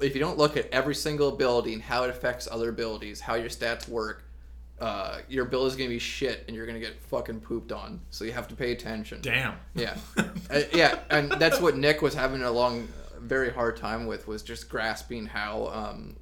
[0.00, 3.34] if you don't look at every single ability and how it affects other abilities, how
[3.34, 4.24] your stats work,
[4.80, 8.00] uh, your build is gonna be shit and you're gonna get fucking pooped on.
[8.10, 9.20] So you have to pay attention.
[9.20, 9.54] Damn.
[9.74, 14.26] Yeah, uh, yeah, and that's what Nick was having a long, very hard time with
[14.26, 16.16] was just grasping how um,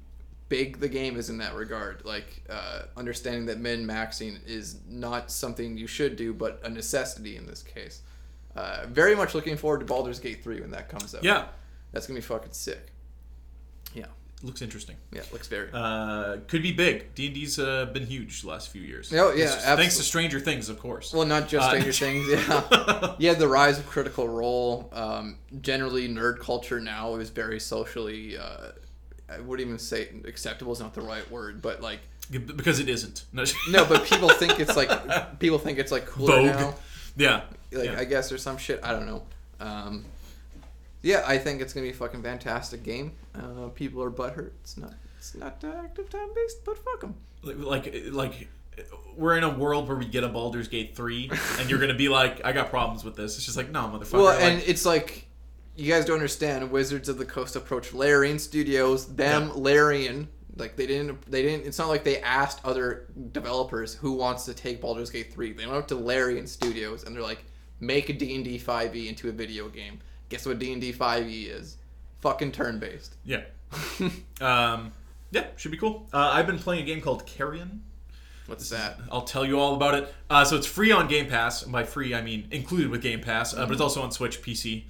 [0.49, 2.03] big the game is in that regard.
[2.05, 7.35] Like uh, understanding that min maxing is not something you should do, but a necessity
[7.37, 8.01] in this case.
[8.55, 11.23] Uh, very much looking forward to Baldur's Gate three when that comes out.
[11.23, 11.45] Yeah.
[11.91, 12.87] that's gonna be fucking sick.
[13.93, 14.05] Yeah,
[14.43, 14.95] Looks interesting.
[15.11, 15.69] yeah, looks very.
[15.73, 17.13] Uh, could be big.
[17.15, 19.11] D and D's uh, been huge the last few years.
[19.13, 21.13] Oh, yeah, Thanks to- thanks to Stranger Things, of course.
[21.13, 22.27] Well, not just Uh, Stranger Things.
[22.29, 23.33] Yeah, yeah.
[23.33, 24.89] The rise of Critical Role.
[24.91, 28.37] Um, generally, nerd culture now is very socially.
[29.29, 31.99] I wouldn't even say acceptable is not the right word, but like
[32.31, 33.25] because it isn't.
[33.33, 36.45] No, no, but people think it's like people think it's like cooler Vogue.
[36.45, 36.75] now.
[37.15, 37.41] Yeah.
[37.71, 37.99] Like yeah.
[37.99, 38.79] I guess or some shit.
[38.83, 39.23] I don't know.
[39.59, 40.05] Um,
[41.01, 43.13] yeah, I think it's gonna be a fucking fantastic game.
[43.35, 44.51] Uh, people are butthurt.
[44.61, 44.93] It's not.
[45.17, 47.15] It's not active time based, but fuck them.
[47.43, 48.47] like like
[49.15, 52.09] we're in a world where we get a Baldur's Gate three, and you're gonna be
[52.09, 53.35] like, I got problems with this.
[53.35, 54.13] It's just like, no, motherfucker.
[54.13, 55.26] Well, like, and it's like
[55.77, 56.69] you guys don't understand.
[56.71, 59.15] Wizards of the Coast approached Larian Studios.
[59.15, 59.53] Them Yeah.
[59.55, 61.21] Larian, like they didn't.
[61.29, 61.65] They didn't.
[61.67, 65.53] It's not like they asked other developers who wants to take Baldur's Gate three.
[65.53, 67.45] They went up to Larian Studios and they're like,
[67.79, 69.99] make a D&D five e into a video game.
[70.29, 71.77] Guess what D and D five e is?
[72.21, 73.15] Fucking turn based.
[73.23, 73.43] yeah,
[74.41, 74.91] um,
[75.31, 76.07] yeah, should be cool.
[76.11, 77.83] Uh, I've been playing a game called Carrion.
[78.47, 78.97] What's that?
[79.11, 80.13] I'll tell you all about it.
[80.29, 81.63] Uh, so it's free on Game Pass.
[81.63, 84.85] By free, I mean included with Game Pass, uh, but it's also on Switch, PC,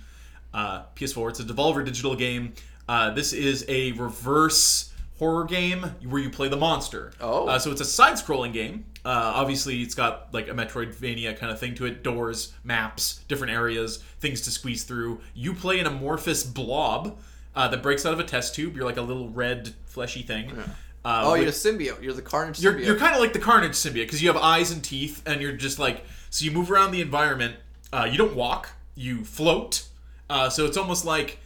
[0.58, 1.30] uh, PS4.
[1.30, 2.54] It's a Devolver Digital game.
[2.90, 7.12] Uh, this is a reverse horror game where you play the monster.
[7.22, 7.48] Oh.
[7.48, 8.86] Uh, so it's a side-scrolling game.
[9.06, 13.54] Uh, obviously, it's got like a Metroidvania kind of thing to it: doors, maps, different
[13.54, 15.22] areas, things to squeeze through.
[15.34, 17.18] You play an amorphous blob
[17.56, 18.76] uh, that breaks out of a test tube.
[18.76, 20.52] You're like a little red, fleshy thing.
[20.52, 22.02] Uh, Oh, with- you're a symbiote.
[22.04, 22.86] You're the Carnage you're, symbiote.
[22.86, 25.54] you're kind of like the Carnage symbiote because you have eyes and teeth, and you're
[25.54, 26.44] just like so.
[26.44, 27.56] You move around the environment.
[27.94, 28.72] Uh, you don't walk.
[28.94, 29.87] You float.
[30.30, 31.40] Uh, so it's almost like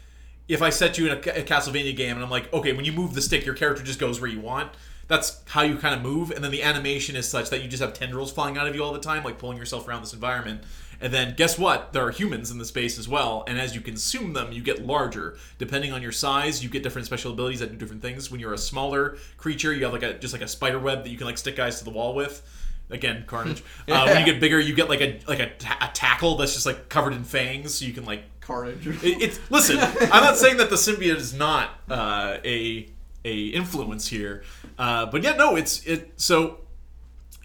[0.47, 2.91] if I set you in a, a Castlevania game, and I'm like, okay, when you
[2.91, 4.71] move the stick, your character just goes where you want.
[5.07, 7.81] That's how you kind of move, and then the animation is such that you just
[7.81, 10.61] have tendrils flying out of you all the time, like pulling yourself around this environment.
[11.01, 11.93] And then guess what?
[11.93, 14.85] There are humans in the space as well, and as you consume them, you get
[14.85, 15.37] larger.
[15.57, 18.29] Depending on your size, you get different special abilities that do different things.
[18.29, 21.09] When you're a smaller creature, you have like a just like a spider web that
[21.09, 22.41] you can like stick guys to the wall with.
[22.89, 23.63] Again, carnage.
[23.89, 26.53] uh, when you get bigger, you get like a like a, ta- a tackle that's
[26.53, 28.87] just like covered in fangs, so you can like Carnage.
[28.87, 29.77] it, it's listen.
[30.01, 32.89] I'm not saying that the symbiote is not uh, a
[33.23, 34.43] a influence here,
[34.77, 36.13] uh, but yeah, no, it's it.
[36.17, 36.59] So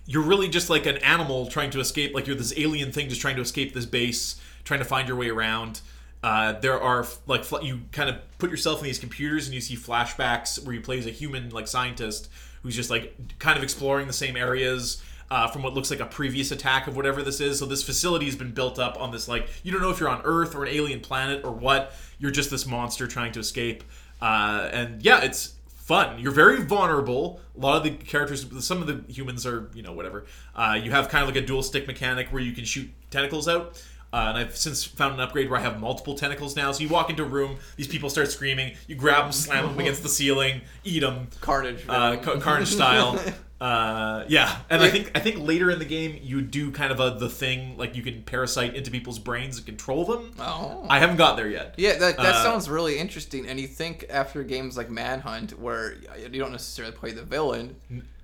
[0.06, 2.14] you're really just like an animal trying to escape.
[2.14, 5.16] Like you're this alien thing just trying to escape this base, trying to find your
[5.16, 5.80] way around.
[6.22, 9.60] Uh, there are like fl- you kind of put yourself in these computers and you
[9.60, 12.28] see flashbacks where you play as a human like scientist
[12.62, 16.06] who's just like kind of exploring the same areas uh, from what looks like a
[16.06, 17.58] previous attack of whatever this is.
[17.58, 20.08] So this facility has been built up on this like you don't know if you're
[20.08, 21.92] on Earth or an alien planet or what.
[22.18, 23.84] You're just this monster trying to escape.
[24.22, 26.18] Uh, and yeah, it's fun.
[26.18, 27.40] You're very vulnerable.
[27.56, 30.24] A lot of the characters, some of the humans are, you know, whatever.
[30.54, 33.46] Uh, you have kind of like a dual stick mechanic where you can shoot tentacles
[33.48, 33.82] out.
[34.12, 36.72] Uh, and I've since found an upgrade where I have multiple tentacles now.
[36.72, 39.78] So you walk into a room, these people start screaming, you grab them, slam them
[39.78, 41.84] against the ceiling, eat them, Carnage.
[41.88, 42.16] uh.
[42.16, 43.20] Ca- Carnage style.
[43.58, 47.00] Uh, yeah, and I think I think later in the game you do kind of
[47.00, 50.32] a the thing like you can parasite into people's brains and control them.
[50.38, 50.84] Oh.
[50.90, 51.74] I haven't got there yet.
[51.78, 53.46] Yeah, that, that Uh, sounds really interesting.
[53.46, 55.94] And you think after games like Manhunt, where
[56.30, 57.76] you don't necessarily play the villain,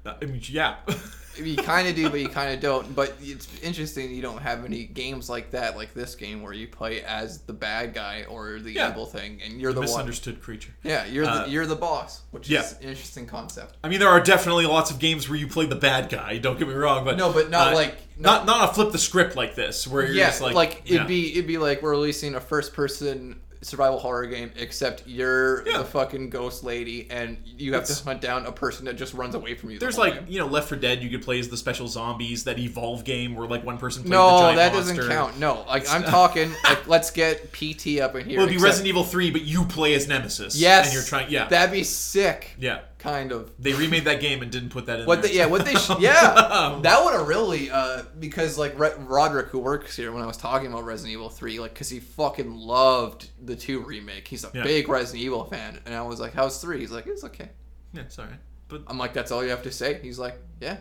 [0.05, 0.77] I mean, yeah.
[1.37, 2.95] you kind of do, but you kind of don't.
[2.95, 6.67] But it's interesting you don't have any games like that, like this game, where you
[6.69, 8.91] play as the bad guy or the Yeah.
[8.91, 9.89] evil thing, and you're the one.
[9.89, 10.73] Misunderstood creature.
[10.83, 12.61] Yeah, you're Uh, the you're the boss, which yeah.
[12.63, 13.77] is an interesting concept.
[13.85, 16.39] I mean, there are definitely lots of games where you play the bad guy.
[16.39, 18.99] Don't get me wrong, but No, but not uh, like- not not a flip the
[18.99, 21.05] script like this where you're yeah, just like, like, it'd yeah.
[21.07, 25.79] be it'd be like we're releasing a first person survival horror game, except you're Yeah.
[25.79, 29.15] the fucking ghost lady, and you have It's- to hunt down a person that just
[29.15, 29.79] runs away from you.
[29.79, 30.25] the There's like game.
[30.29, 31.03] you know Left 4 Dead.
[31.03, 32.45] You could play as the special zombies.
[32.45, 34.95] That Evolve game where like one person plays the No, giant that monster.
[34.97, 35.39] doesn't count.
[35.39, 36.53] No, like I'm talking.
[36.65, 38.39] Like, let's get PT up in here.
[38.39, 40.57] Well, it'd be except- Resident Evil 3, but you play as Nemesis.
[40.57, 41.31] Yes, and you're trying.
[41.31, 42.51] Yeah, that'd be sick.
[42.59, 42.81] yeah.
[43.03, 43.51] Kind of.
[43.59, 45.07] They remade that game and didn't put that in.
[45.07, 45.31] What there.
[45.33, 49.49] they, yeah, what they, sh- yeah, that would have really, uh, because like Re- Roderick,
[49.49, 52.55] who works here, when I was talking about Resident Evil Three, like, cause he fucking
[52.55, 54.29] loved the two remake.
[54.29, 54.63] He's a Yeah.
[54.63, 56.79] big Resident Evil fan, and I was like, "How's three?
[56.79, 57.49] He's like, "It's okay."
[57.93, 58.35] yeah, sorry,
[58.69, 60.77] but I'm like, "That's all you have to say." He's like, "Yeah."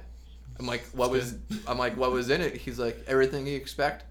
[0.60, 1.34] I'm like, "What was?"
[1.68, 4.06] I'm like, "What was in it?" He's like, "Everything you expect."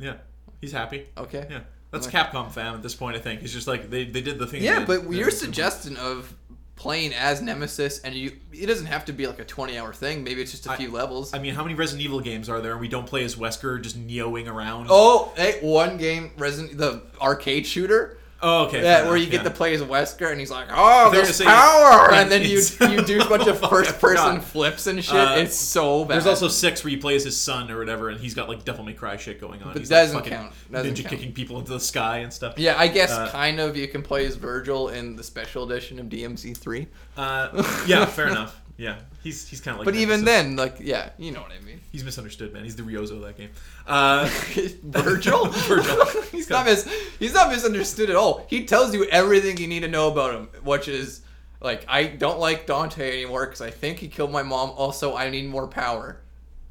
[0.00, 0.14] yeah,
[0.60, 1.06] he's happy.
[1.16, 1.46] Okay.
[1.48, 1.60] Yeah,
[1.92, 2.18] that's Okay.
[2.18, 3.16] Capcom fan at this point.
[3.16, 4.62] I think it's just like they, they did the thing.
[4.64, 6.34] Yeah, but your suggestion of
[6.76, 10.24] playing as Nemesis, and you, it doesn't have to be like a 20 hour thing.
[10.24, 11.32] Maybe it's just a I- few levels.
[11.34, 12.72] I mean, how many Resident Evil games are there?
[12.72, 14.88] and We don't play as Wesker, just neoing around.
[14.90, 18.18] oh, hey, one game, Resident, the arcade shooter.
[18.44, 18.82] Oh, okay.
[18.82, 19.48] Yeah, fair where you enough, get yeah.
[19.48, 23.20] to play as Wesker, and he's like, "Oh, there's power!" And then you you do
[23.20, 25.14] a bunch of Oh, first person flips and shit.
[25.14, 26.14] Uh, it's so bad.
[26.14, 28.64] There's also six where you play as his son or whatever, and he's got like
[28.64, 29.72] Devil May Cry shit going on.
[29.72, 30.52] But he's like, doesn't fucking count.
[30.72, 31.08] Doesn't ninja count.
[31.08, 32.58] kicking people into the sky and stuff.
[32.58, 35.98] yeah, I guess uh, kind of you can play as Vergil in the special edition
[36.00, 36.88] of DMC three.
[37.16, 38.60] Uh, yeah, fair enough.
[38.78, 39.84] Yeah, he's he's kind of like.
[39.84, 40.24] But even Nemesis.
[40.24, 41.80] then, like, yeah, you know what I mean.
[41.92, 42.64] he's misunderstood, man.
[42.64, 43.50] He's the Ryuzo of that game.
[43.86, 45.46] Uh, Vergil?
[45.66, 46.24] Vergil.
[46.30, 48.44] he's not mis- he's not misunderstood at all.
[48.48, 51.20] He tells you everything you need to know about him, which is
[51.60, 54.70] like I don't like Dante anymore because I think he killed my mom.
[54.70, 56.20] Also, I need more power.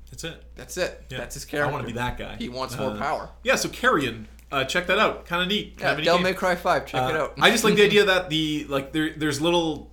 [0.09, 0.43] that's it.
[0.55, 1.03] That's it.
[1.09, 1.17] Yeah.
[1.19, 1.69] That's his character.
[1.69, 2.35] I want to be that guy.
[2.37, 3.29] He wants more Uh, power.
[3.43, 5.25] Yeah, so Carrion, uh, check that out.
[5.25, 5.77] Kind of neat.
[5.77, 6.21] Kind Yeah, of a neat Devil.
[6.21, 6.85] May Cry Five.
[6.87, 7.33] Check it Uh, out.
[7.39, 9.90] I just like the idea that the like there there's little.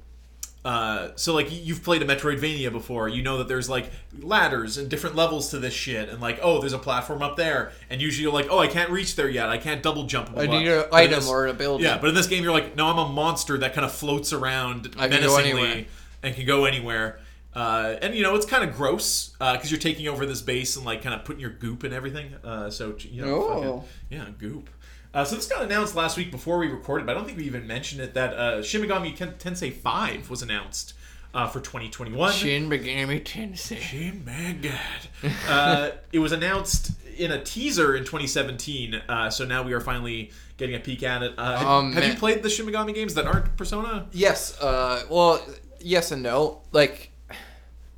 [0.64, 3.90] Uh, so like you've played a Metroidvania before, you know that there's like
[4.20, 7.72] ladders and different levels to this shit, and like oh, there's a platform up there,
[7.88, 10.32] and usually you're like oh, I can't reach there yet, I can't double jump.
[10.32, 11.84] blah, I need an item this- or an ability.
[11.84, 14.32] Yeah, but in this game you're like no, I'm a monster that kind of floats
[14.32, 15.84] around I menacingly anywhere.
[16.22, 17.20] and can go anywhere.
[17.54, 20.84] Uh, and you know it's kind of gross because you're taking over this base and
[20.84, 22.34] like kind of putting your goop and everything.
[22.44, 23.54] Uh, so you know, Oh.
[23.54, 24.68] fucking- yeah, goop.
[25.14, 27.44] Uh, so this got announced last week before we recorded, but I don't think we
[27.44, 28.14] even mentioned it.
[28.14, 30.94] That uh, Shin Megami Tensei Five was announced
[31.34, 32.32] uh, for 2021.
[32.32, 33.78] Shin Megami Tensei.
[33.78, 35.32] Shin Megami.
[35.48, 38.94] uh, it was announced in a teaser in 2017.
[39.08, 41.34] Uh, so now we are finally getting a peek at it.
[41.38, 44.06] Uh, have, Um, have you played the Shin Megami games that aren't Persona?
[44.12, 44.60] Yes.
[44.60, 45.44] Uh, well,
[45.80, 46.62] yes and no.
[46.72, 47.10] Like,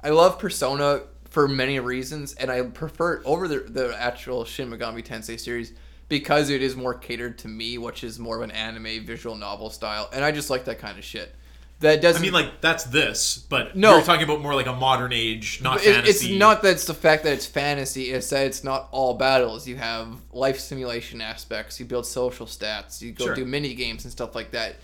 [0.02, 4.70] I love Persona for many reasons, and I prefer it over the the actual Shin
[4.70, 5.72] Megami Tensei series
[6.10, 9.70] because it is more catered to me, which is more of an anime visual novel
[9.70, 11.34] style, and I just like that kind of shit.
[11.78, 13.92] That doesn't mean, like that's this, but No.
[13.96, 16.92] you're talking about more like a modern age, not it- it's not that it's the
[16.92, 18.10] fact that it's fantasy.
[18.10, 19.66] It's that it's not all battles.
[19.66, 21.80] You have life simulation aspects.
[21.80, 23.00] You build social stats.
[23.00, 23.34] You go Sure.
[23.34, 24.76] do mini games and stuff like that.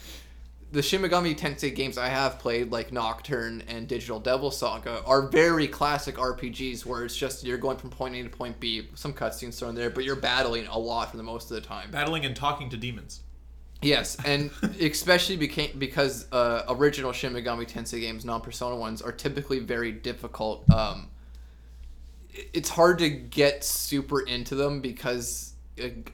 [0.72, 5.28] The Shin Megami Tensei games I have played, like Nocturne and Digital Devil Saga, are
[5.28, 8.88] very classic RPGs where it's just you're going from point A to point B.
[8.94, 11.90] Some cutscenes thrown there, but you're battling a lot for the most of the time.
[11.90, 13.20] battling and talking to demons.
[13.82, 14.50] Yes, and
[14.80, 20.68] especially became because uh, original Shin Megami Tensei games, non-Persona ones, are typically very difficult.
[20.70, 21.10] Um,
[22.52, 25.54] it's hard to get super into them because,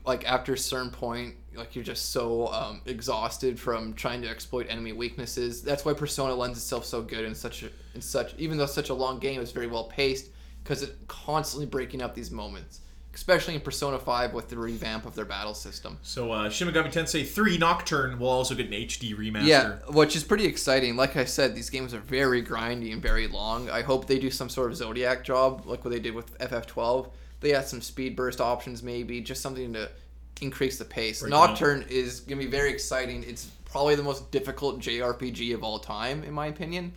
[0.05, 4.67] like after a certain point, like you're just so um, exhausted from trying to exploit
[4.69, 5.63] enemy weaknesses.
[5.63, 8.75] That's why Persona lends itself so good in such a, in such even though it's
[8.75, 10.31] such a long game, it's very well paced
[10.63, 12.81] because it's constantly breaking up these moments.
[13.15, 15.99] Especially in Persona 5 with the revamp of their battle system.
[16.01, 19.47] So uh, Shin Megami Tensei 3 Nocturne will also get an HD remaster.
[19.47, 20.97] Yeah, which is pretty exciting.
[20.97, 23.69] Like I said, these games are very grindy and very long.
[23.69, 27.11] I hope they do some sort of Zodiac job, like what they did with FF12.
[27.41, 29.91] They had some speed burst options, maybe just something to
[30.41, 31.21] increase the pace.
[31.21, 31.51] Break it up.
[31.51, 33.25] Nocturne is gonna be very exciting.
[33.25, 36.93] It's probably the most difficult JRPG of all time, in my opinion.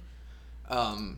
[0.70, 1.18] Um,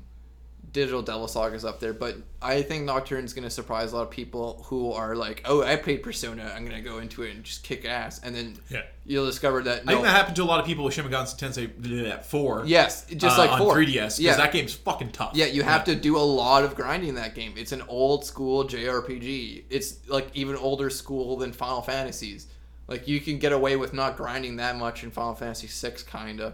[0.78, 4.12] Digital Devil Saga is up there, but I think Nocturne's gonna surprise a lot of
[4.12, 6.54] people who are like, "Oh, I played Persona.
[6.56, 8.84] I'm gonna go into it and just kick ass," and then Yeah.
[9.04, 11.36] you'll discover that I think that happened to a lot of people with Shin Megami
[11.36, 12.64] Tensei 4.
[12.68, 15.32] yes, just uh, like on four 3DS because Yeah, that game's fucking tough.
[15.34, 17.54] yeah, you have to do a lot of grinding in that game.
[17.58, 19.64] It's an old school JRPG.
[19.72, 22.46] It's like even older school than Final Fantasies.
[22.88, 26.54] Like you can get away with not grinding that much in Final Fantasy VI, kinda,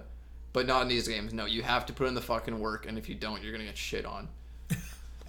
[0.53, 1.33] but not in these games.
[1.33, 3.65] No, you have to put in the fucking work, and if you don't, you're gonna
[3.65, 4.29] get shit on.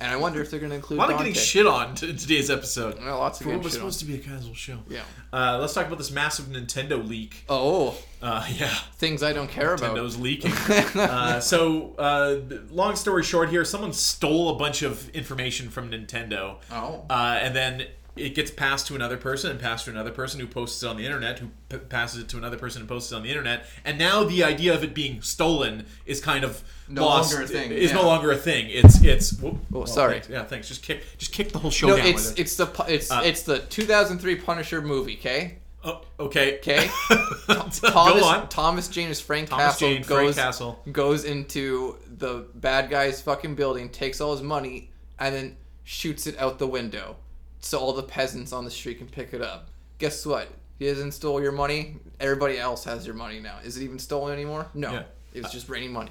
[0.01, 2.51] And I wonder if they're gonna include A lot of getting shit on to today's
[2.51, 2.99] episode.
[3.01, 3.93] Yeah, lots of what good was shit on.
[3.93, 4.79] supposed to be a casual show.
[4.89, 5.03] Yeah.
[5.33, 7.45] Uh, let's talk about this massive Nintendo leak.
[7.49, 8.75] Oh, Uh, yeah.
[8.97, 9.95] things I don't care about.
[9.97, 10.51] Nintendo's leaking.
[11.01, 16.57] uh, so, uh, long story short, here, someone stole a bunch of information from Nintendo,
[16.73, 17.05] Oh.
[17.09, 20.47] uh, and then it gets passed to another person, and passed to another person who
[20.47, 23.17] posts it on the internet, who p- passes it to another person and posts it
[23.17, 27.05] on the internet, and now the idea of it being stolen is kind of No
[27.07, 27.33] lost.
[27.33, 27.97] longer a thing, Is yeah.
[27.97, 28.67] no longer a thing.
[28.71, 29.33] It's it's.
[29.41, 30.15] Whoop, Oh, sorry.
[30.15, 30.29] thanks.
[30.29, 30.69] Yeah, thanks.
[30.69, 32.07] Just kick, just kick the whole show No, down.
[32.07, 32.43] it's with it.
[32.43, 35.17] it's the it's Uh, it's the 2003 Punisher movie.
[35.19, 36.59] Okay, Oh, okay.
[36.59, 36.89] okay.
[37.49, 38.49] Go Thomas on.
[38.49, 40.81] Thomas James Frank Thomas Castle Jane, Frank Castle.
[40.93, 46.39] goes into the bad guy's fucking building, takes all his money, and then shoots it
[46.39, 47.17] out the window,
[47.65, 49.69] so all the peasants on the street can pick it up.
[49.99, 50.49] Guess what?
[50.79, 51.97] He hasn't stole your money.
[52.21, 53.59] Everybody else has your money now.
[53.65, 54.67] Is it even stolen anymore?
[54.75, 54.93] No.
[54.93, 55.03] Yeah.
[55.33, 56.11] It was just raining money.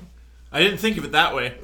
[0.52, 1.56] I didn't think of it that way.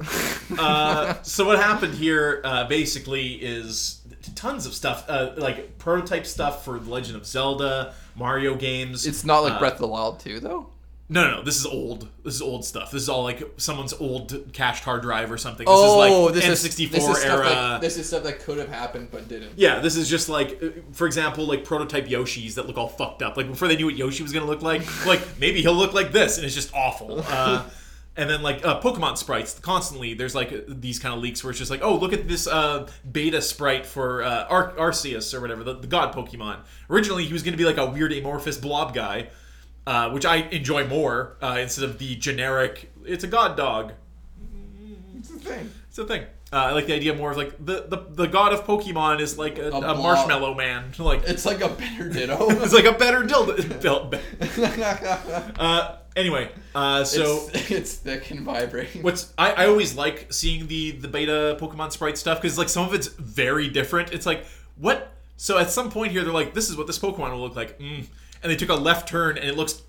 [0.58, 4.00] Uh, so what happened here uh, basically is
[4.34, 9.06] tons of stuff, uh, like prototype stuff for The Legend of Zelda, Mario games.
[9.06, 10.66] It's not like Uh, Breath of the Wild 2, though.
[11.10, 11.42] No, no, no.
[11.42, 12.08] This is old.
[12.22, 12.92] This is old stuff.
[12.92, 15.66] This is all like someone's old cached hard drive or something.
[15.66, 17.38] This oh, is like this N64 is this is era.
[17.38, 19.52] Stuff that, this is stuff that could have happened but didn't.
[19.56, 23.36] Yeah, this is just like, for example, like prototype Yoshis that look all fucked up.
[23.36, 26.12] Like before they knew what Yoshi was gonna look like, like maybe he'll look like
[26.12, 27.24] this, and it's just awful.
[27.26, 27.64] Uh,
[28.16, 31.58] and then like uh, Pokemon sprites, constantly there's like these kind of leaks where it's
[31.58, 35.64] just like, oh, look at this uh, beta sprite for uh, Ar- Arceus or whatever,
[35.64, 36.58] the, the god Pokemon.
[36.88, 39.28] Originally, he was gonna be like a weird amorphous blob guy,
[39.86, 42.90] uh, which I enjoy more uh, instead of the generic.
[43.04, 43.92] It's a god dog.
[45.16, 45.70] It's the thing.
[45.88, 46.24] It's a thing.
[46.52, 49.38] Uh, I like the idea more of like the, the the god of Pokemon is
[49.38, 49.98] like a, a, blob.
[49.98, 50.92] marshmallow man.
[50.98, 52.50] Like It's like a better ditto.
[52.50, 53.80] it's like a better dildo.
[53.80, 54.14] built.
[55.60, 59.02] uh, anyway, uh, so it's, it's thick and vibrating.
[59.02, 62.84] what's I, I always like seeing the the beta Pokemon sprite stuff because like some
[62.86, 64.12] of it's very different.
[64.12, 64.44] It's like
[64.76, 65.12] what?
[65.36, 67.78] So at some point here, they're like, this is what this Pokemon will look like,
[67.78, 68.04] mm.
[68.42, 69.82] And they took a left turn and it looks.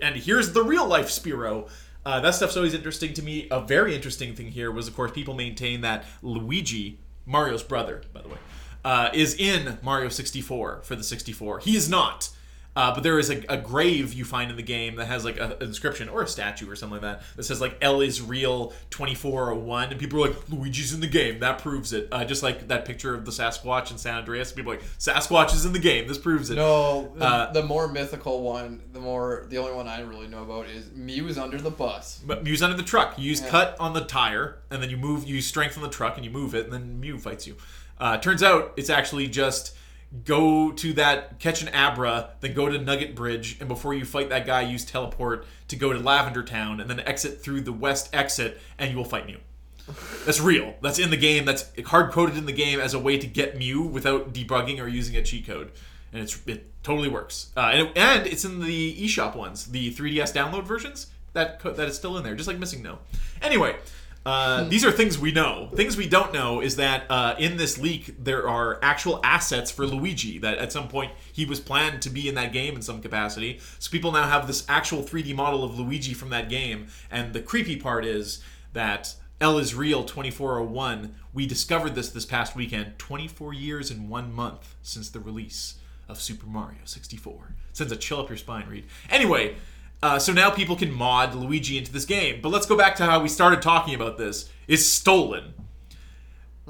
[0.00, 1.68] And here's the real life Spearow.
[2.04, 3.46] Uh, that stuff's always interesting to me.
[3.50, 8.22] A very interesting thing here was, of course, people maintain that Luigi, Mario's brother, by
[8.22, 8.38] the way,
[8.84, 11.60] uh, is in Mario 64 for the 64.
[11.60, 12.30] He is not.
[12.74, 15.38] Uh, but there is a, a grave you find in the game that has like
[15.38, 18.22] a, an inscription or a statue or something like that that says like L is
[18.22, 21.40] real 2401 and people are like Luigi's in the game.
[21.40, 22.08] That proves it.
[22.10, 25.52] Uh, just like that picture of the Sasquatch in San Andreas people are like Sasquatch
[25.54, 26.08] is in the game.
[26.08, 26.54] This proves it.
[26.56, 30.42] No, the, Uh, the more mythical one, the more the only one I really know
[30.42, 32.22] about is Mew's under the bus.
[32.26, 33.18] but Mew's under the truck.
[33.18, 33.48] You use Yeah.
[33.50, 36.24] cut on the tire and then you move you use strength on the truck and
[36.24, 37.56] you move it and then Mew fights you.
[38.00, 39.76] Uh, turns out it's actually just
[40.24, 44.28] go to that catch an abra then go to nugget bridge and before you fight
[44.28, 48.10] that guy use teleport to go to lavender town and then exit through the west
[48.14, 49.38] exit and you will fight mew.
[50.26, 50.74] That's real.
[50.82, 51.44] That's in the game.
[51.44, 54.86] That's hard coded in the game as a way to get mew without debugging or
[54.86, 55.72] using a cheat code.
[56.12, 57.50] And it's it totally works.
[57.56, 61.88] Uh, and, it- and it's in the eShop ones the 3ds download versions that that
[61.88, 62.98] is still in there just like MissingNo
[63.40, 63.74] anyway
[64.24, 65.68] uh, these are things we know.
[65.74, 69.84] Things we don't know is that uh, in this leak there are actual assets for
[69.84, 70.38] Luigi.
[70.38, 73.58] That at some point he was planned to be in that game in some capacity.
[73.78, 76.86] So people now have this actual 3D model of Luigi from that game.
[77.10, 81.14] And the creepy part is that L is real 2401.
[81.34, 82.98] We discovered this this past weekend.
[82.98, 85.76] 24 years and one month since the release
[86.08, 87.56] of Super Mario 64.
[87.72, 88.84] Sends a chill up your spine, Reed.
[89.10, 89.56] Anyway.
[90.02, 92.40] Uh, so now people can mod Luigi into this game.
[92.42, 94.48] But let's go back to how we started talking about this.
[94.66, 95.54] It's stolen.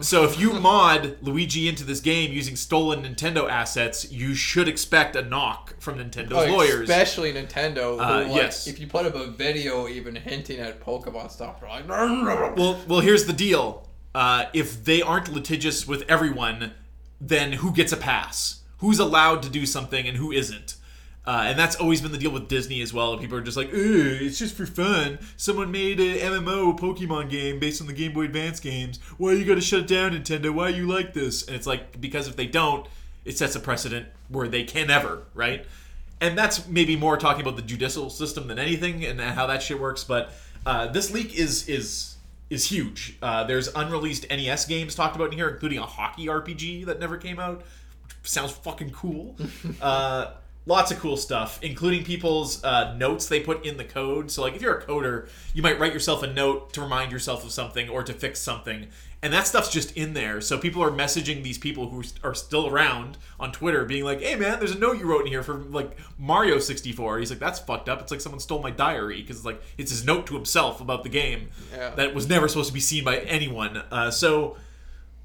[0.00, 5.16] So if you mod Luigi into this game using stolen Nintendo assets, you should expect
[5.16, 6.88] a knock from Nintendo's Like, lawyers.
[6.88, 7.94] especially Nintendo.
[7.98, 8.66] Uh, like, yes.
[8.66, 11.88] If you put up a video even hinting at Pokemon stuff, they're like,
[12.56, 13.88] Well, well, here's the deal.
[14.14, 16.72] Uh, if they aren't litigious with everyone,
[17.18, 18.60] then who gets a pass?
[18.78, 20.74] Who's allowed to do something and who isn't?
[21.24, 23.16] Uh, and that's always been the deal with Disney as well.
[23.16, 25.20] People are just like, "Ooh, it's just for fun.
[25.36, 28.98] Someone made an MMO Pokemon game based on the Game Boy Advance games.
[29.18, 30.52] Why you got to shut down, Nintendo?
[30.52, 32.88] Why you like this?" And it's like because if they don't,
[33.24, 35.64] it sets a precedent where they can never, right?
[36.20, 39.78] And that's maybe more talking about the judicial system than anything and how that shit
[39.78, 40.02] works.
[40.02, 40.32] But
[40.66, 42.16] uh, this leak is is
[42.50, 43.16] is huge.
[43.22, 47.16] Uh, there's unreleased NES games talked about in here, including a hockey RPG that never
[47.16, 47.62] came out,
[48.20, 49.36] which sounds fucking cool.
[50.66, 54.30] lots of cool stuff, including people's uh, notes they put in the code.
[54.30, 57.44] So, like, if you're a coder, you might write yourself a note to remind yourself
[57.44, 58.86] of something or to fix something.
[59.24, 60.40] And that stuff's just in there.
[60.40, 64.34] So people are messaging these people who are still around on Twitter, being like, "Hey,
[64.34, 67.60] man, there's a note you wrote in here for like Mario 64." He's like, "That's
[67.60, 68.00] fucked up.
[68.00, 71.04] It's like someone stole my diary because it's like it's his note to himself about
[71.04, 71.90] the game Yeah.
[71.90, 74.56] that was never supposed to be seen by anyone." Uh, so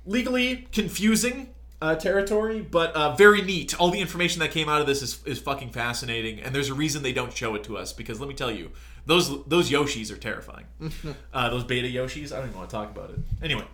[0.05, 1.49] legally confusing
[1.81, 3.79] uh, territory, but uh, very neat.
[3.79, 6.73] All the information that came out of this is, is fucking fascinating, and there's a
[6.73, 8.71] reason they don't show it to us because let me tell you,
[9.05, 10.65] those those Yoshis are terrifying.
[11.33, 13.19] uh, those beta Yoshis, I don't even want to talk about it.
[13.41, 13.65] Anyway,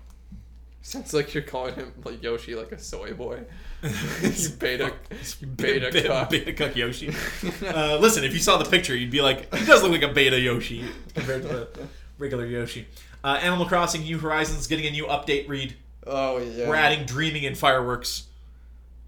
[0.86, 3.40] Sounds like you're calling him like Yoshi, like a soy boy.
[4.22, 4.92] you beta,
[5.40, 6.30] you beta beta, cuck.
[6.30, 7.08] beta cuck Yoshi.
[7.66, 10.14] uh, listen, if you saw the picture, you'd be like, he does look like a
[10.14, 10.84] beta Yoshi
[11.14, 11.88] compared to the
[12.18, 12.86] regular Yoshi.
[13.24, 15.48] Uh, Animal Crossing New Horizons getting a new update.
[15.48, 15.74] Read.
[16.06, 16.68] Oh yeah.
[16.68, 18.28] We're adding dreaming and fireworks,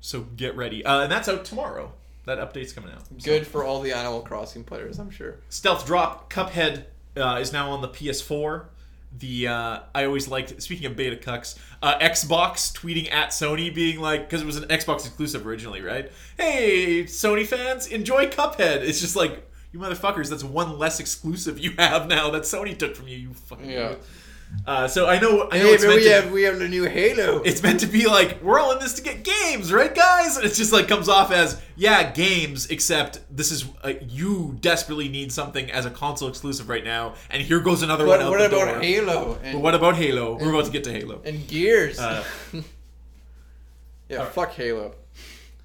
[0.01, 0.85] so get ready.
[0.85, 1.91] Uh, and that's out tomorrow.
[2.25, 3.05] That update's coming out.
[3.05, 5.35] So- Good for all the Animal Crossing players, I'm sure.
[5.49, 6.85] Stealth Drop Cuphead
[7.17, 8.65] uh, is now on the PS4.
[9.17, 10.61] The uh, I always liked.
[10.61, 14.65] Speaking of beta cucks, uh, Xbox tweeting at Sony, being like, because it was an
[14.67, 16.11] Xbox exclusive originally, right?
[16.37, 18.77] Hey, Sony fans, enjoy Cuphead.
[18.81, 20.29] It's just like you motherfuckers.
[20.29, 23.17] That's one less exclusive you have now that Sony took from you.
[23.17, 23.69] You fucking.
[23.69, 23.95] Yeah.
[24.65, 25.49] Uh, so I know.
[25.51, 27.41] I know Hey, we to, have we have the new Halo.
[27.43, 30.37] it's meant to be like we're all in this to get games, right, guys?
[30.37, 32.67] And it's just like comes off as yeah, games.
[32.67, 37.41] Except this is uh, you desperately need something as a console exclusive right now, and
[37.41, 38.79] here goes another what one out what about door.
[38.81, 40.37] Halo and, But what about Halo?
[40.37, 41.21] We're about to get to Halo.
[41.25, 41.99] and Gears?
[41.99, 42.23] Uh,
[44.09, 44.33] yeah, alright.
[44.33, 44.95] fuck Halo.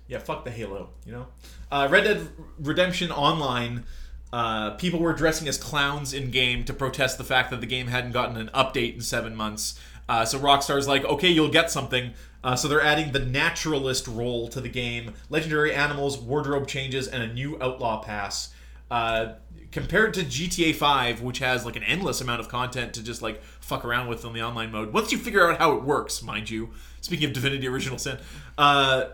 [0.09, 0.91] yeah, fuck the Halo.
[1.07, 1.26] You know,
[1.70, 2.28] uh, Red Dead
[2.59, 3.85] Redemption Online.
[4.33, 7.89] Uh, people were dressing as clowns in game to protest the fact that the game
[7.89, 9.78] hadn't gotten an update in seven months.
[10.09, 12.12] Uh, so Rockstar's like, okay, you'll get something.
[12.43, 17.22] Uh, so they're adding the naturalist role to the game, legendary animals, wardrobe changes, and
[17.22, 18.53] a new outlaw pass.
[18.91, 19.35] Uh,
[19.70, 23.43] compared to GTA 5, which has like an endless amount of content to just like
[23.61, 24.93] fuck around with on the online mode.
[24.93, 26.70] Once you figure out how it works, mind you.
[27.01, 28.18] Speaking of Divinity Original Sin,
[28.59, 29.05] uh,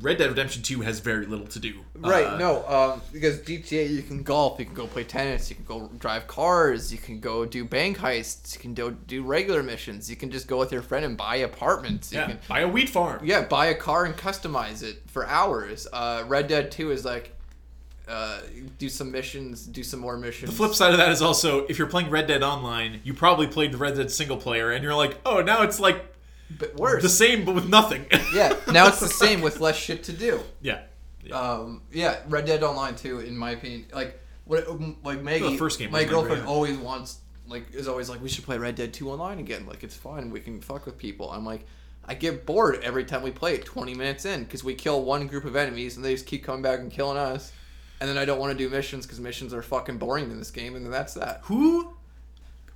[0.00, 1.80] Red Dead Redemption 2 has very little to do.
[1.96, 5.56] Right, Uh, no, um, because GTA you can golf, you can go play tennis, you
[5.56, 9.62] can go drive cars, you can go do bank heists, you can do, do regular
[9.62, 12.12] missions, you can just go with your friend and buy apartments.
[12.12, 13.20] You Yeah, can buy a wheat farm.
[13.24, 15.86] yeah, buy a car and customize it for hours.
[15.92, 17.30] Uh, Red Dead 2 is like
[18.06, 18.40] uh,
[18.78, 20.50] do some missions, do some more missions.
[20.50, 23.46] The flip side of that is also if you're playing Red Dead Online, you probably
[23.46, 26.13] played the Red Dead single player, and you're like, oh, now it's like
[26.58, 27.02] but worse.
[27.02, 28.06] the same but with nothing.
[28.34, 30.40] yeah, now it's the same with less shit to do.
[30.60, 30.82] yeah.
[31.22, 31.40] Yeah.
[31.40, 34.68] Um, yeah, Red Dead Online 2, in my opinion, like what
[35.02, 38.44] like Maggie, The first game my girlfriend always wants like is always like we should
[38.44, 39.64] play Red Dead 2 online again.
[39.64, 41.30] Like it's fun, we can fuck with people.
[41.30, 41.66] I'm like.
[42.06, 45.26] I get bored every time we play it 20 minutes in because we kill one
[45.26, 47.50] group of enemies and they just keep coming back and killing us.
[47.98, 50.50] And then I don't want to do missions because missions are fucking boring in this
[50.50, 51.40] game, and then that's that.
[51.44, 51.94] Who?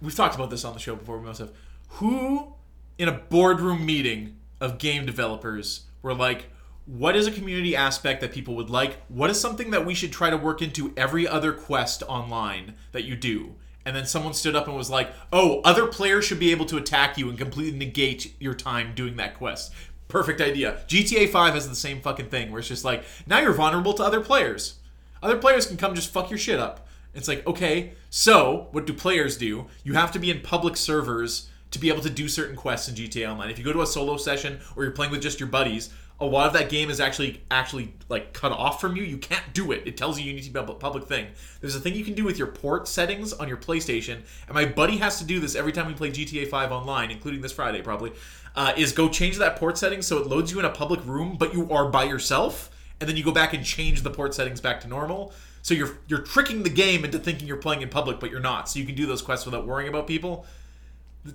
[0.01, 1.19] We've talked about this on the show before.
[1.19, 1.51] We must have.
[1.89, 2.55] Who,
[2.99, 6.51] in a boardroom meeting of game developers, we were like,
[6.85, 9.01] "What is a community aspect that people would like?
[9.09, 13.05] What is something that we should try to work into every other quest online that
[13.05, 13.55] you do?"
[13.87, 16.77] And then someone stood up and was like, "Oh, other players should be able to
[16.77, 19.73] attack you and completely negate your time doing that quest."
[20.09, 20.81] Perfect idea.
[20.89, 24.03] GTA 5 has the same fucking thing where it's just like, now you're vulnerable to
[24.03, 24.79] other players.
[25.23, 26.87] Other players can come just fuck your shit up.
[27.15, 29.67] It's like, okay, so what do players do?
[29.85, 32.95] You have to be in public servers to be able to do certain quests in
[32.95, 33.51] GTA Online.
[33.51, 35.91] If you go to a solo session or you're playing with just your buddies,
[36.21, 39.05] a lot of that game is actually actually like cut off from you.
[39.05, 39.83] You can't do it.
[39.87, 41.29] It tells you you need to be a public thing.
[41.61, 44.65] There's a thing you can do with your port settings on your PlayStation, and my
[44.65, 47.83] buddy has to do this every time we play GTA 5 online, including this Friday
[47.83, 48.13] probably.
[48.57, 51.37] Uh, is go change that port setting so it loads you in a public room,
[51.39, 54.61] but you are by yourself, and then you go back and change the port settings
[54.61, 55.33] back to normal.
[55.63, 58.69] So you're you're tricking the game into thinking you're playing in public, but you're not.
[58.69, 60.47] So you can do those quests without worrying about people.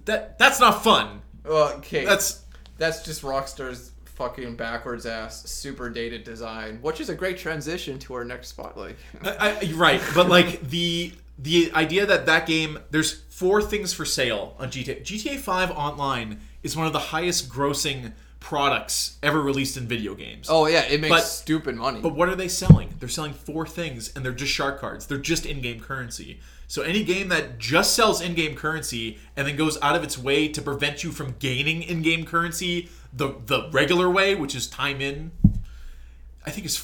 [0.05, 1.21] That that's not fun.
[1.45, 2.43] Well, okay, That's
[2.77, 8.13] that's just Rockstar's fucking backwards ass, super dated design, which is a great transition to
[8.13, 8.95] our next spotlight.
[9.23, 14.05] I, I, right, but like the the idea that that game there's four things for
[14.05, 15.01] sale on GTA.
[15.03, 20.47] GTA 5 Online is one of the highest grossing products ever released in video games.
[20.49, 22.01] oh yeah, it makes But- stupid money.
[22.01, 22.93] But what are they selling?
[22.99, 25.07] They're selling four things, and they're just shark cards.
[25.07, 26.39] They're just in-game currency.
[26.74, 30.47] So any game that just sells in-game currency and then goes out of its way
[30.47, 35.30] to prevent you from gaining in-game currency the the regular way, which is time in,
[36.47, 36.78] I think is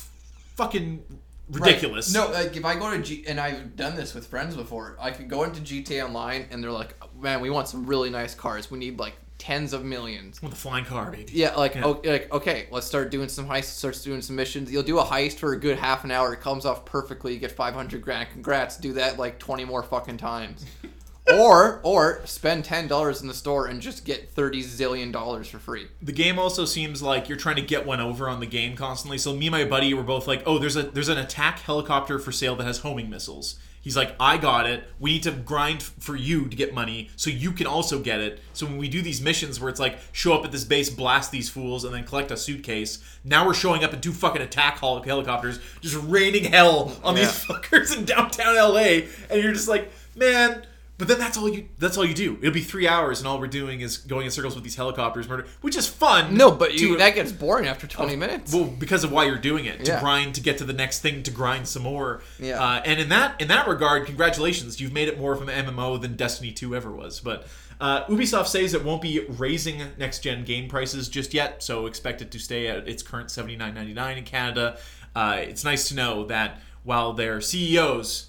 [0.53, 1.03] fucking
[1.49, 2.13] ridiculous.
[2.13, 5.09] No, like if I go to G, and I've done this with friends before, I
[5.09, 8.69] could go into GTA Online and they're like, "Man, we want some really nice cars.
[8.69, 10.39] We need like tens of millions.
[10.41, 11.31] With the flying car, baby.
[11.33, 11.85] Yeah, like Yeah.
[11.85, 13.63] o- like okay, let's start doing some heists.
[13.75, 14.71] Starts doing some missions.
[14.71, 16.31] You'll do a heist for a good half an hour.
[16.33, 17.33] It comes off perfectly.
[17.33, 18.29] You get five hundred grand.
[18.31, 18.77] Congrats.
[18.77, 20.65] Do that like twenty more fucking times.
[21.33, 25.59] or or spend ten dollars in the store and just get thirty zillion dollars for
[25.59, 25.87] free.
[26.01, 29.17] The game also seems like you're trying to get one over on the game constantly.
[29.19, 32.19] So me and my buddy were both like, "Oh, there's a there's an attack helicopter
[32.19, 34.83] for sale that has homing missiles." He's like, "I got it.
[34.99, 38.39] We need to grind for you to get money, so you can also get it."
[38.53, 41.31] So when we do these missions where it's like show up at this base, blast
[41.31, 44.79] these fools, and then collect a suitcase, now we're showing up in two fucking attack
[44.79, 49.91] hel- helicopters, just raining hell on these fuckers in downtown LA, and you're just like,
[50.15, 50.63] man.
[50.99, 52.37] But then that's all you that's all you do.
[52.41, 55.27] It'll be three hours, and all we're doing is going in circles with these helicopters,
[55.29, 56.35] murder, which is fun.
[56.35, 58.53] No, but you, to- that gets boring after twenty minutes.
[58.53, 59.99] well, because of why you're doing it to Yeah.
[60.01, 62.21] grind to get to the next thing to grind some more.
[62.37, 62.61] Yeah.
[62.61, 65.99] Uh, and in that in that regard, congratulations, you've made it more of an MMO
[66.01, 67.21] than Destiny 2 ever was.
[67.21, 67.47] But
[67.79, 72.21] uh, Ubisoft says it won't be raising next gen game prices just yet, so expect
[72.21, 74.77] it to stay at its current seventy nine ninety nine in Canada.
[75.15, 78.28] Uh, it's nice to know that while their CEOs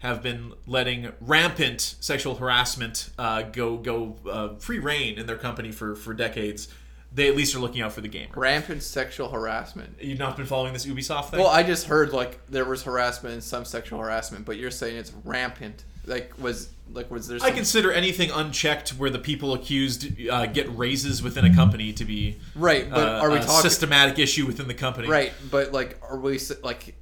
[0.00, 5.70] have been letting rampant sexual harassment uh, go go uh, free reign in their company
[5.70, 6.68] for for decades.
[7.12, 8.32] They at least are looking out for the gamer.
[8.36, 9.96] Rampant sexual harassment.
[10.00, 11.40] You've not been following this Ubisoft thing?
[11.40, 14.96] Well, I just heard like there was harassment and some sexual harassment, but you're saying
[14.96, 15.84] it's rampant.
[16.06, 17.38] Like was like was there?
[17.38, 21.92] Some, I consider anything unchecked where the people accused uh, get raises within a company
[21.94, 25.08] to be right, but uh, are we a talking systematic issue within the company.
[25.08, 25.32] right?
[25.50, 26.94] But like, are we like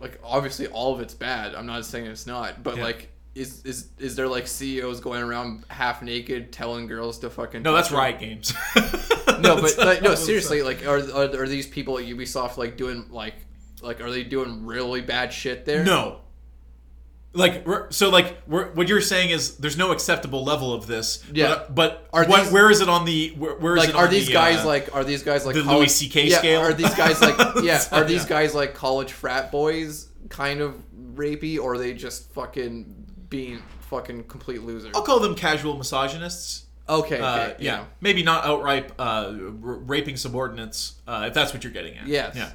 [0.00, 1.54] like obviously all of it's bad.
[1.54, 2.84] I'm not saying it's not, but Yeah.
[2.84, 3.10] like.
[3.34, 7.72] Is, is is there like CEOs going around half naked telling girls to fucking No,
[7.72, 7.98] that's them?
[7.98, 8.52] Riot Games.
[9.40, 13.04] No, but like, no, seriously, like are, are are these people at Ubisoft like doing
[13.10, 13.34] like
[13.80, 15.84] like are they doing really bad shit there?
[15.84, 16.18] No.
[17.34, 21.22] Like so, like we're, what you're saying is there's no acceptable level of this.
[21.32, 21.64] Yeah.
[21.68, 23.34] But, but what, these- where is it on the?
[23.36, 25.54] Where, where is like it are these the, guys uh, like are these guys like
[25.54, 26.60] the college- Louis CK yeah, scale?
[26.60, 27.82] Are these guys like yeah?
[27.92, 28.28] Are these yeah.
[28.28, 30.74] guys like college frat boys kind of
[31.14, 32.94] rapey, or are they just fucking
[33.28, 34.92] being fucking complete losers?
[34.94, 36.64] I'll call them casual misogynists.
[36.88, 41.52] Okay, okay, Uh, you yeah, maybe not outright uh, r- raping subordinates, uh, if that's
[41.52, 42.06] what you're getting at.
[42.06, 42.34] Yes.
[42.34, 42.50] Yeah.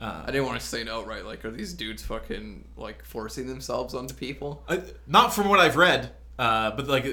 [0.00, 1.24] Uh, I didn't want to say it outright.
[1.24, 4.62] Like, are these dudes fucking like forcing themselves onto people?
[4.68, 7.10] I, not from what I've read, uh, but like, uh,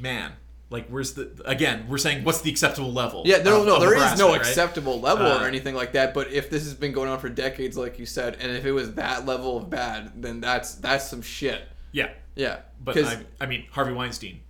[0.00, 0.32] man,
[0.70, 1.84] like, where's the again?
[1.88, 3.22] We're saying what's the acceptable level?
[3.26, 4.40] Yeah, no, of- no, of there is no right?
[4.40, 6.14] acceptable level Uh, or anything like that.
[6.14, 8.72] But if this has been going on for decades, like you said, and if it
[8.72, 11.62] was that level of bad, then that's that's some shit.
[11.92, 14.40] Yeah, Yeah, but I, I mean Harvey Weinstein.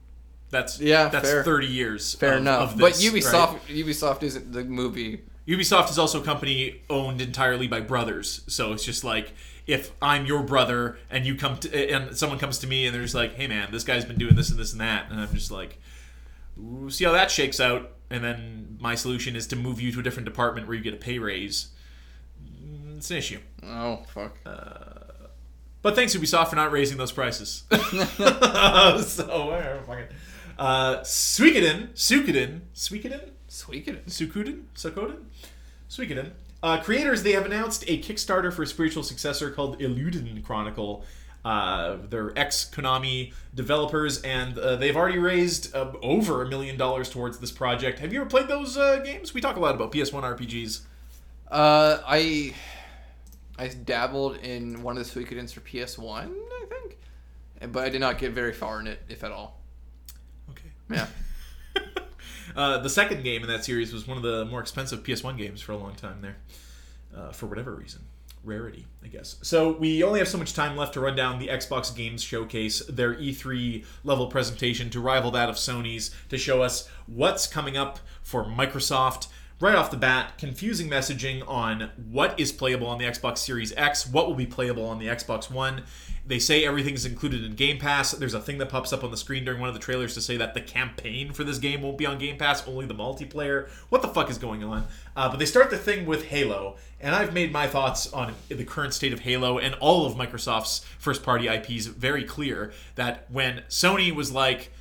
[0.50, 1.42] That's Yeah, That's fair.
[1.42, 2.14] thirty years.
[2.14, 2.74] fair of, enough.
[2.74, 3.66] Of but Ubisoft, right?
[3.68, 5.22] Ubisoft isn't the movie.
[5.46, 9.32] Ubisoft is also a company owned entirely by brothers, so it's just like
[9.66, 13.02] if I'm your brother and you come to and someone comes to me and they're
[13.02, 15.32] just like, "Hey man, this guy's been doing this and this and that," and I'm
[15.34, 15.78] just like,
[16.88, 20.02] "See how that shakes out." And then my solution is to move you to a
[20.02, 21.68] different department where you get a pay raise.
[22.44, 23.38] Mm, It's an issue.
[23.64, 24.36] Oh fuck.
[24.44, 27.64] But thanks Ubisoft for not raising those prices.
[27.70, 30.06] so whatever, fucking.
[30.58, 34.00] Uh, Suikoden, Suikoden, Suikoden, Suikoden.
[34.06, 34.62] Sukuden?
[34.74, 35.24] Sukuden?
[35.90, 36.30] Suikoden.
[36.62, 41.04] Uh, creators, they have announced a Kickstarter for a spiritual successor called Eiyuden Chronicle.
[41.44, 47.10] Uh, they're ex Konami developers, and uh, they've already raised uh, over a million dollars
[47.10, 47.98] towards this project.
[47.98, 49.34] Have you ever played those uh, games?
[49.34, 50.80] We talk a lot about PS1 RPGs.
[51.50, 52.54] Uh, I
[53.58, 56.96] I dabbled in one of the Suikodens for PS1, I think,
[57.70, 59.60] but I did not get very far in it, if at all.
[60.48, 60.70] Okay.
[60.88, 61.06] Yeah.
[62.56, 65.60] Uh, the second game in that series was one of the more expensive PS1 games
[65.60, 66.36] for a long time there,
[67.16, 68.02] uh, for whatever reason.
[68.44, 69.36] Rarity, I guess.
[69.42, 72.84] So we only have so much time left to run down the Xbox Games Showcase,
[72.86, 78.00] their E3 level presentation to rival that of Sony's, to show us what's coming up
[78.22, 79.28] for Microsoft.
[79.62, 84.04] Right off the bat, confusing messaging on what is playable on the Xbox Series X,
[84.04, 85.84] what will be playable on the Xbox One.
[86.26, 88.10] They say everything's included in Game Pass.
[88.10, 90.20] There's a thing that pops up on the screen during one of the trailers to
[90.20, 93.68] say that the campaign for this game won't be on Game Pass, only the multiplayer.
[93.88, 94.88] What the fuck is going on?
[95.14, 98.64] Uh, but they start the thing with Halo, and I've made my thoughts on the
[98.64, 103.62] current state of Halo and all of Microsoft's first party IPs very clear that when
[103.68, 104.72] Sony was like,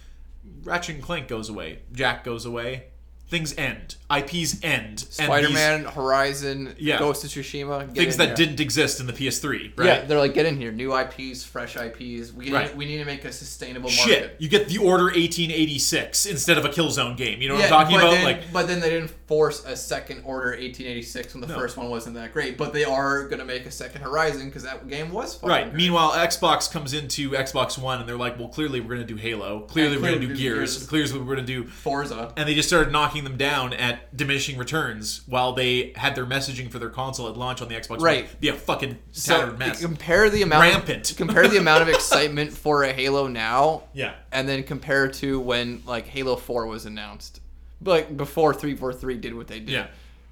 [0.63, 2.85] Ratchet and Clank goes away, Jak goes away,
[3.31, 4.99] things end, IPs end.
[4.99, 6.99] Spider-Man, Horizon, Yeah.
[6.99, 8.35] Ghost of Tsushima, Things in that there.
[8.35, 9.85] didn't exist in the PS3, right?
[9.85, 12.33] Yeah, they're like, get in here, new IPs, fresh IPs.
[12.33, 12.75] We need, Right.
[12.75, 14.03] we need to make a sustainable market.
[14.13, 17.41] Shit, you get the Order 1886 instead of a Killzone game.
[17.41, 18.11] You know what Yeah, I'm talking about?
[18.11, 21.55] Then, like, but then they didn't force a second order 1886 when the No.
[21.57, 24.85] first one wasn't that great, but they are gonna make a second Horizon because that
[24.89, 25.63] game was fucking Right.
[25.63, 25.75] great.
[25.75, 29.15] Meanwhile, Xbox comes into Xbox One and they're like, well, clearly we're going to do
[29.15, 29.61] Halo.
[29.61, 30.75] Clearly we're going to do Gears.
[30.79, 30.87] Gears.
[30.87, 31.65] Clearly we're going to do.
[31.67, 32.33] Forza.
[32.35, 36.69] And they just started knocking them down at diminishing returns while they had their messaging
[36.71, 38.25] for their console at launch on the Xbox Right.
[38.25, 39.81] One be a fucking So tattered mess.
[39.81, 41.13] compare the amount Rampant.
[41.17, 44.13] compare the amount of excitement for a Halo now yeah.
[44.31, 47.40] and then compare to when like Halo 4 was announced.
[47.83, 49.69] Like before 343 did what they did.
[49.69, 49.87] Yeah.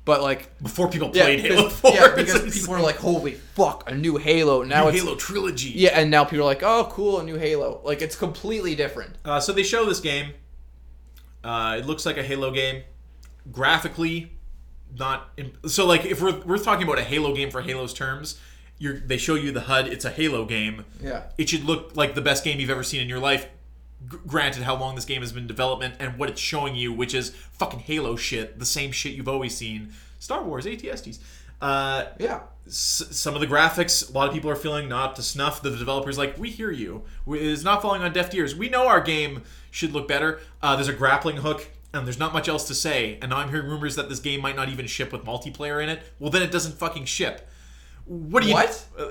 [0.05, 1.91] But like Before people yeah, played Halo because- 4.
[1.93, 5.69] yeah, because people are like, "Holy fuck, a new Halo!" Now New it's Halo trilogy.
[5.75, 9.15] yeah, and now people are like, "Oh, cool, a new Halo!" Like it's completely different.
[9.23, 10.33] Uh, so they show this game.
[11.43, 12.83] Uh, it looks like a Halo game.
[13.51, 14.31] Graphically,
[14.97, 15.29] not.
[15.37, 18.39] Imp- so like if we're we're talking about a Halo game for Halo's terms,
[18.77, 19.87] you're they show you the HUD.
[19.87, 20.85] It's a Halo game.
[21.01, 21.23] Yeah.
[21.37, 23.47] It should look like the best game you've ever seen in your life.
[24.09, 26.93] G- granted, how long this game has been in development and what it's showing you,
[26.93, 29.93] which is fucking Halo shit, the same shit you've always seen.
[30.19, 31.19] Star Wars, ATSTs.
[31.61, 32.41] Uh, Yeah.
[32.67, 35.61] s- some of the graphics, a lot of people are feeling not up to snuff.
[35.61, 37.03] The developers like, we hear you.
[37.27, 38.55] It's not falling on deaf ears.
[38.55, 40.39] We know our game should look better.
[40.61, 43.17] Uh, there's a grappling hook, and there's not much else to say.
[43.21, 45.89] And now I'm hearing rumors that this game might not even ship with multiplayer in
[45.89, 46.01] it.
[46.19, 47.49] Well, then it doesn't fucking ship.
[48.05, 48.53] What do you?
[48.55, 48.85] What?
[48.97, 49.07] Uh,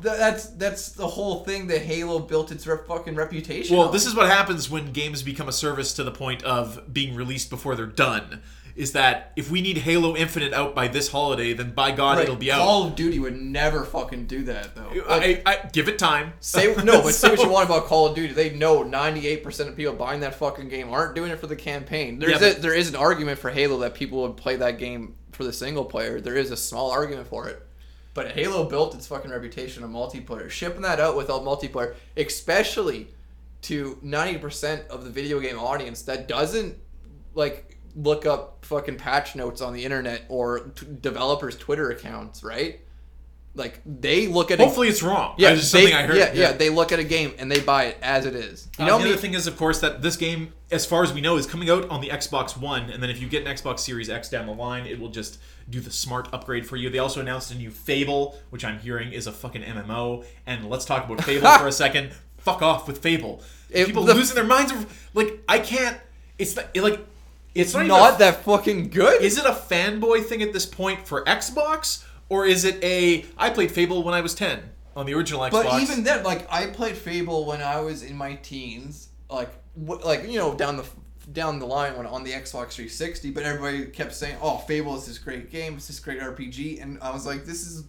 [0.00, 3.76] That's that's the whole thing that Halo built its rep- fucking reputation.
[3.76, 3.92] well, on.
[3.92, 7.50] this is what happens when games become a service to the point of being released
[7.50, 8.42] before they're done.
[8.74, 12.24] Is that if we need Halo Infinite out by this holiday, then by God Right,
[12.24, 12.58] it'll be out.
[12.58, 14.90] Call of Duty would never fucking do that though.
[15.08, 16.34] I, I, give it time.
[16.40, 18.34] Say no, but say what you want about Call of Duty.
[18.34, 22.18] They know 98% of people buying that fucking game aren't doing it for the campaign.
[22.18, 25.14] There's Yeah, a, there is an argument for Halo that people would play that game
[25.32, 26.20] for the single player.
[26.20, 27.62] There is a small argument for it.
[28.16, 30.48] But Halo built its fucking reputation on multiplayer.
[30.48, 33.08] Shipping that out without multiplayer, especially
[33.60, 36.78] to 90% of the video game audience that doesn't
[37.34, 42.80] like look up fucking patch notes on the internet or t- developers Twitter accounts, right?
[43.56, 45.34] Like they look at a- Hopefully it's wrong.
[45.38, 46.16] yeah, just they, something I heard.
[46.18, 48.68] Yeah, yeah, they look at a game and they buy it as it is.
[48.78, 51.02] You Uh, know, the me, other thing is, of course, that this game, as far
[51.02, 53.46] as we know, is coming out on the Xbox One, and then if you get
[53.46, 55.38] an Xbox Series X down the line, it will just
[55.70, 56.90] do the smart upgrade for you.
[56.90, 60.24] They also announced a new Fable, which I'm hearing is a fucking MMO.
[60.46, 62.10] And let's talk about Fable for a second.
[62.36, 63.42] Fuck off with Fable.
[63.70, 64.70] It- People the- losing their minds.
[64.70, 65.96] Over, like I can't.
[66.38, 67.00] It's not, it, like
[67.54, 69.22] it's not, not a- that fucking good.
[69.22, 73.50] Is it a fanboy thing at this point for Xbox, or is it a I
[73.50, 75.50] played Fable when I was ten on the original Xbox?
[75.50, 80.04] but even then, like I played Fable when I was in my teens, like w-
[80.04, 80.84] like you know down the
[81.32, 83.30] down the line when on the Xbox 360.
[83.30, 85.74] But everybody kept saying, "Oh, Fable is this great game.
[85.74, 87.84] It's this great RPG," and I was like, "This is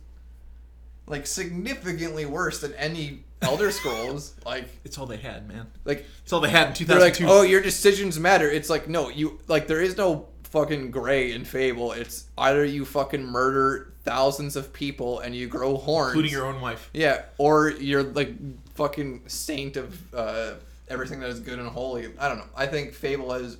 [1.05, 5.67] like significantly worse than any Elder Scrolls." like it's all they had, man.
[5.85, 7.27] like It's all they had in they're like, 2002.
[7.27, 8.49] oh, your decisions matter.
[8.49, 11.91] It's like, no, you like there is no fucking gray in Fable.
[11.91, 16.61] It's either you fucking murder thousands of people and you grow horns, including your own
[16.61, 16.89] wife.
[16.93, 18.29] yeah, or you're like
[18.75, 20.53] fucking saint of uh,
[20.87, 22.07] everything that is good and holy.
[22.17, 22.45] I don't know.
[22.55, 23.57] I think Fable has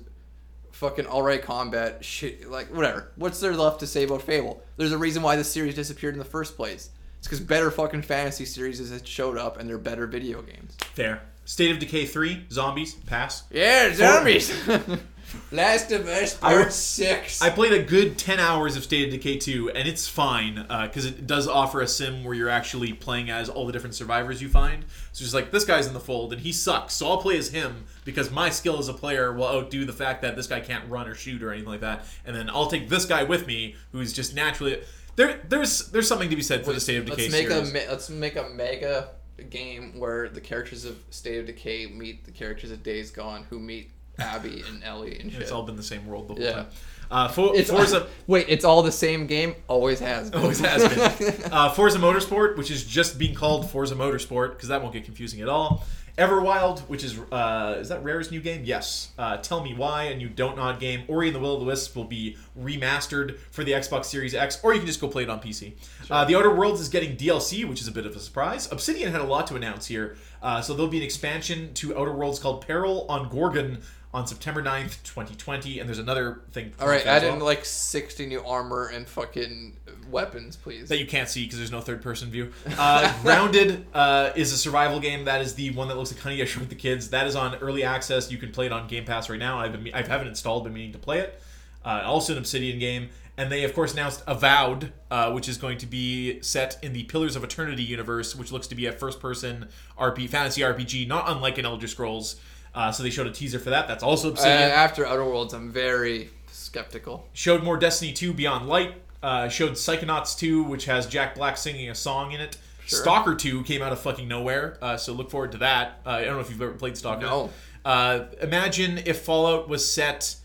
[0.72, 2.04] fucking alright combat.
[2.04, 3.10] Shit, like whatever.
[3.16, 4.62] What's there left to say about Fable?
[4.76, 6.90] There's a reason why the series disappeared in the first place.
[7.18, 10.76] It's because better fucking fantasy series has showed up and they're better video games.
[10.94, 11.20] Fair.
[11.44, 13.42] State of Decay 3, Zombies, pass.
[13.50, 14.52] Yeah, zombies.
[15.52, 17.42] Last of Us I- Part Six.
[17.42, 20.86] I played a good 10 hours of State of Decay 2, and it's fine, uh,
[20.86, 24.40] because it does offer a sim where you're actually playing as all the different survivors
[24.42, 24.84] you find.
[24.84, 27.36] So it's just like, this guy's in the fold, and he sucks, so I'll play
[27.38, 30.60] as him, because my skill as a player will outdo the fact that this guy
[30.60, 32.04] can't run or shoot or anything like that.
[32.24, 34.82] And then I'll take this guy with me, who's just naturally...
[35.16, 37.72] There, there's there's something to be said for the State of Decay let's make series.
[37.72, 39.08] a let's make a mega
[39.50, 43.58] game where the characters of State of Decay meet the characters of Days Gone, who
[43.58, 45.42] meet Abby and Ellie and shit.
[45.42, 46.52] It's all been the same world the whole Yeah.
[46.52, 46.66] time.
[47.10, 48.06] Uh, For, It's Forza...
[48.26, 49.54] wait, it's all the same game.
[49.66, 50.30] Always has.
[50.30, 50.40] Been.
[50.42, 51.34] Always has been.
[51.52, 55.40] Uh, Forza Motorsport, which is just being called Forza Motorsport, because that won't get confusing
[55.40, 55.84] at all.
[56.18, 58.62] Everwild, which is uh, is that Rare's new game?
[58.64, 59.12] Yes.
[59.16, 61.04] Uh, Tell Me Why, a new Don't Nod game.
[61.06, 64.58] Ori and the Will of the Wisps will be remastered for the Xbox Series X,
[64.64, 65.74] or you can just go play it on PC.
[66.10, 68.70] Uh, the Outer Worlds is getting DLC, which is a bit of a surprise.
[68.72, 72.12] Obsidian had a lot to announce here, uh, so there'll be an expansion to Outer
[72.12, 73.78] Worlds called Peril on Gorgon
[74.14, 76.72] on September 9th, 2020, and there's another thing.
[76.80, 77.34] all right, add well.
[77.34, 79.76] in like sixty new armor and fucking
[80.10, 80.88] weapons, please.
[80.88, 82.50] that you can't see because there's no third person view.
[82.78, 85.26] Uh, Grounded uh, is a survival game.
[85.26, 87.10] That is the one that looks like Honey I Shrunk the Kids.
[87.10, 88.30] That is on early access.
[88.30, 89.58] You can play it on Game Pass right now.
[89.58, 91.40] I've been I haven't installed, been meaning to play it.
[91.84, 95.78] Uh, also an Obsidian game, and they of course announced Avowed, uh, which is going
[95.78, 99.20] to be set in the Pillars of Eternity universe, which looks to be a first
[99.20, 102.36] person RP fantasy RPG, not unlike an Elder Scrolls.
[102.78, 103.88] Uh, so they showed a teaser for that.
[103.88, 107.26] That's also Uh, after Outer Worlds, I'm very skeptical.
[107.32, 111.90] showed more Destiny 2 Beyond Light, uh, showed Psychonauts 2, which has Jack Black singing
[111.90, 112.56] a song in it.
[112.86, 113.00] Sure.
[113.00, 116.00] Stalker 2 came out of fucking nowhere, uh, so look forward to that.
[116.06, 117.22] Uh, I don't know if you've ever played Stalker.
[117.22, 117.50] No.
[117.84, 120.36] Uh, imagine if Fallout was set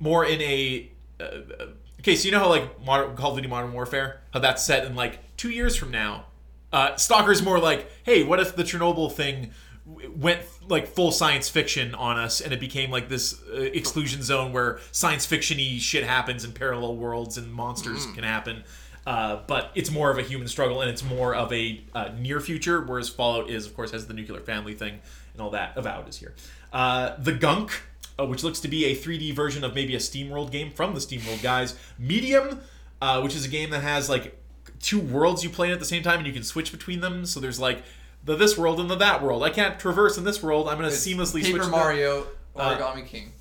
[0.00, 0.90] more in a.
[1.20, 1.66] Uh, uh,
[2.00, 4.86] okay, so you know how like modern, Call of Duty Modern Warfare, how that's set
[4.86, 6.24] in like two years from now.
[6.72, 9.50] Uh, is more like, hey, what if the Chernobyl thing
[9.86, 14.52] went like full science fiction on us, and it became like this uh, exclusion zone
[14.52, 18.64] where science fictiony shit happens in parallel worlds and monsters can happen.
[19.06, 22.40] Uh, but it's more of a human struggle, and it's more of a uh, near
[22.40, 22.80] future.
[22.80, 25.00] Whereas Fallout is, of course, has the nuclear family thing
[25.34, 25.76] and all that.
[25.76, 26.34] Avowed is here.
[26.72, 27.82] Uh, the Gunk,
[28.18, 31.00] uh, which looks to be a 3D version of maybe a SteamWorld game from the
[31.00, 31.76] SteamWorld guys.
[31.98, 32.62] Medium,
[33.02, 34.38] uh, which is a game that has like
[34.80, 37.26] two worlds you play in at the same time, and you can switch between them.
[37.26, 37.82] So there's like
[38.24, 39.42] the this world and the that world.
[39.42, 40.68] I can't traverse in this world.
[40.68, 41.44] I'm gonna seamlessly switch.
[41.46, 41.70] Paper to that.
[41.70, 43.32] Mario, Uh, Origami King.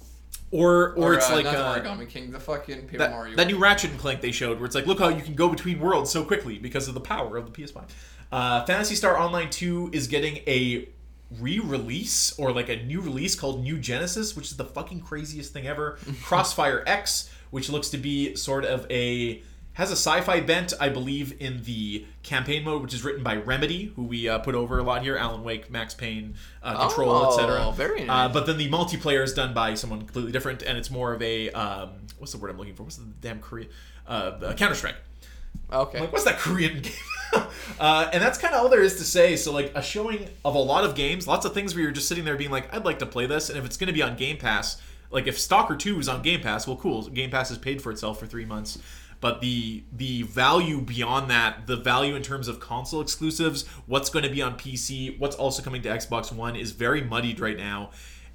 [0.51, 3.35] or or, it's uh, like uh, Origami King, the fucking Paper that, Mario.
[3.35, 5.49] that new Ratchet and Clank they showed, where it's like, look how you can go
[5.49, 7.83] between worlds so quickly because of the power of the PS5.
[8.31, 10.87] Uh, Phantasy Star Online 2 is getting a
[11.39, 15.67] re-release or like a new release called New Genesis, which is the fucking craziest thing
[15.67, 15.97] ever.
[16.23, 19.41] Crossfire X, which looks to be sort of a
[19.73, 23.91] has a sci-fi bent, I believe, in the campaign mode, which is written by Remedy,
[23.95, 27.29] who we uh, put over a lot here: Alan Wake, Max Payne, uh, Control, Oh,
[27.33, 27.71] etc.
[27.75, 28.33] very Uh, nice.
[28.33, 31.49] but then the multiplayer is done by someone completely different, and it's more of a
[31.51, 32.83] um, what's the word I'm looking for?
[32.83, 33.69] What's the damn Korean
[34.07, 34.95] uh, Counter Strike?
[35.71, 35.99] okay.
[36.01, 36.93] Like, what's that Korean game?
[37.79, 39.35] uh, and that's kind of all there is to say.
[39.35, 42.07] So, like, a showing of a lot of games, lots of things where you're just
[42.07, 43.49] sitting there being like, I'd like to play this.
[43.49, 46.21] And if it's going to be on Game Pass, like if Stalker 2 is on
[46.21, 47.03] Game Pass, well, cool.
[47.09, 48.77] Game Pass has paid for itself for three months.
[49.23, 54.23] But the the value beyond that, the value in terms of console exclusives, what's going
[54.23, 57.91] to be on PC, what's also coming to Xbox One, is very muddied right now.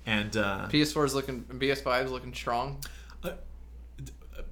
[0.07, 2.79] And uh, PS4 is looking, PS5 is looking strong.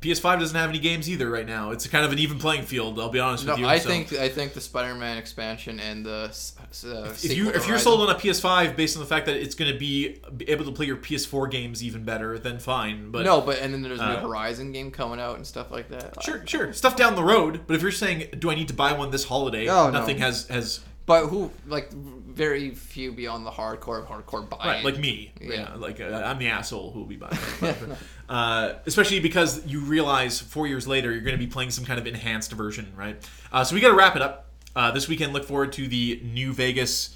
[0.06, 1.70] PS5 doesn't have any games either right now.
[1.70, 2.98] It's kind of an even playing field.
[3.00, 3.66] I'll be honest No, with you.
[3.66, 7.50] I so- think I think the Spider-Man expansion and the s- s- uh, if you
[7.50, 10.20] if you're sold on a PS5 based on the fact that it's going to be
[10.48, 13.10] able to play your PS4 games even better, then fine.
[13.10, 15.70] But no, but and then there's a new Uh, Horizon game coming out and stuff
[15.70, 16.22] like that.
[16.22, 17.62] sure, sure, stuff down the road.
[17.66, 19.68] But if you're saying, do I need to buy one this holiday?
[19.68, 19.98] Oh, no.
[20.00, 24.68] nothing has has But who like very few beyond the hardcore of hardcore buying.
[24.68, 25.32] right like me.
[25.40, 25.74] Yeah.
[25.76, 27.38] Like uh, I'm the asshole who will be buying.
[28.28, 31.98] uh, especially because you realize four years later you're going to be playing some kind
[32.00, 33.16] of enhanced version, right?
[33.52, 34.50] Uh, so we got to wrap it up.
[34.74, 37.15] Uh, this weekend, look forward to the New Vegas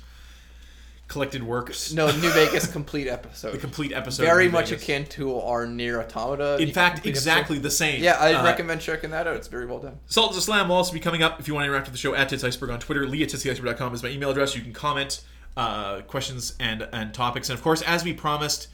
[1.10, 1.92] collected works.
[1.92, 3.50] No, New Vegas complete episode.
[3.54, 4.22] the complete episode.
[4.22, 4.82] very of much Vegas.
[4.84, 6.56] akin to our Nier Automata.
[6.58, 8.02] In fact, exactly the same.
[8.02, 9.36] Yeah, I Uh, recommend checking that out.
[9.36, 9.98] It's very well done.
[10.06, 11.38] Salt a Slam will also be coming up.
[11.40, 13.28] If you want to interact with the show, at Tits Iceberg on Twitter, lee at
[13.30, 14.54] is my email address.
[14.54, 15.22] You can comment
[15.56, 17.50] uh, questions and, and topics.
[17.50, 18.68] And of course, as we promised,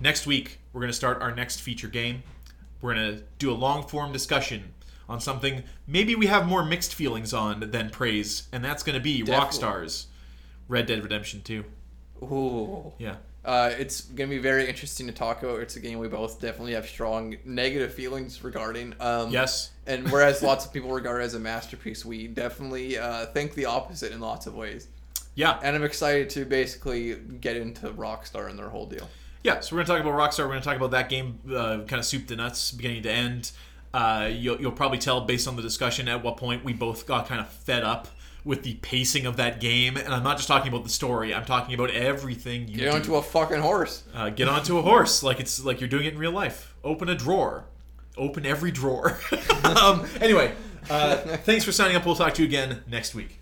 [0.00, 2.22] next week we're going to start our next feature game.
[2.80, 4.74] We're going to do a long form discussion
[5.08, 9.00] on something maybe we have more mixed feelings on than praise, and that's going to
[9.02, 9.58] be Definitely.
[9.58, 10.06] Rockstar's
[10.68, 11.64] Red Dead Redemption 2.
[12.22, 12.92] Ooh.
[12.98, 13.16] Yeah.
[13.44, 15.60] Uh, it's gonna be very interesting to talk about.
[15.60, 18.94] It's a game we both definitely have strong negative feelings regarding.
[19.00, 19.70] Um, Yes.
[19.86, 23.64] And whereas lots of people regard it as a masterpiece, we definitely uh, think the
[23.64, 24.88] opposite in lots of ways.
[25.34, 25.58] Yeah.
[25.62, 29.08] And I'm excited to basically get into Rockstar and their whole deal.
[29.44, 30.40] Yeah, so we're going to talk about Rockstar.
[30.40, 33.10] We're going to talk about that game, uh, kind of soup to nuts, beginning to
[33.10, 33.52] end.
[33.94, 37.28] Uh, you'll, you'll probably tell based on the discussion at what point we both got
[37.28, 38.08] kind of fed up
[38.44, 39.96] with the pacing of that game.
[39.96, 41.34] And I'm not just talking about the story.
[41.34, 42.96] I'm talking about everything you Get do.
[42.96, 44.04] onto a fucking horse.
[44.14, 46.74] uh, get onto a horse like it's like you're doing it in real life.
[46.84, 47.64] Open a drawer.
[48.16, 49.18] Open every drawer.
[49.64, 50.52] um, anyway,
[50.90, 52.04] uh, thanks for signing up.
[52.06, 53.40] We'll talk to you again next week.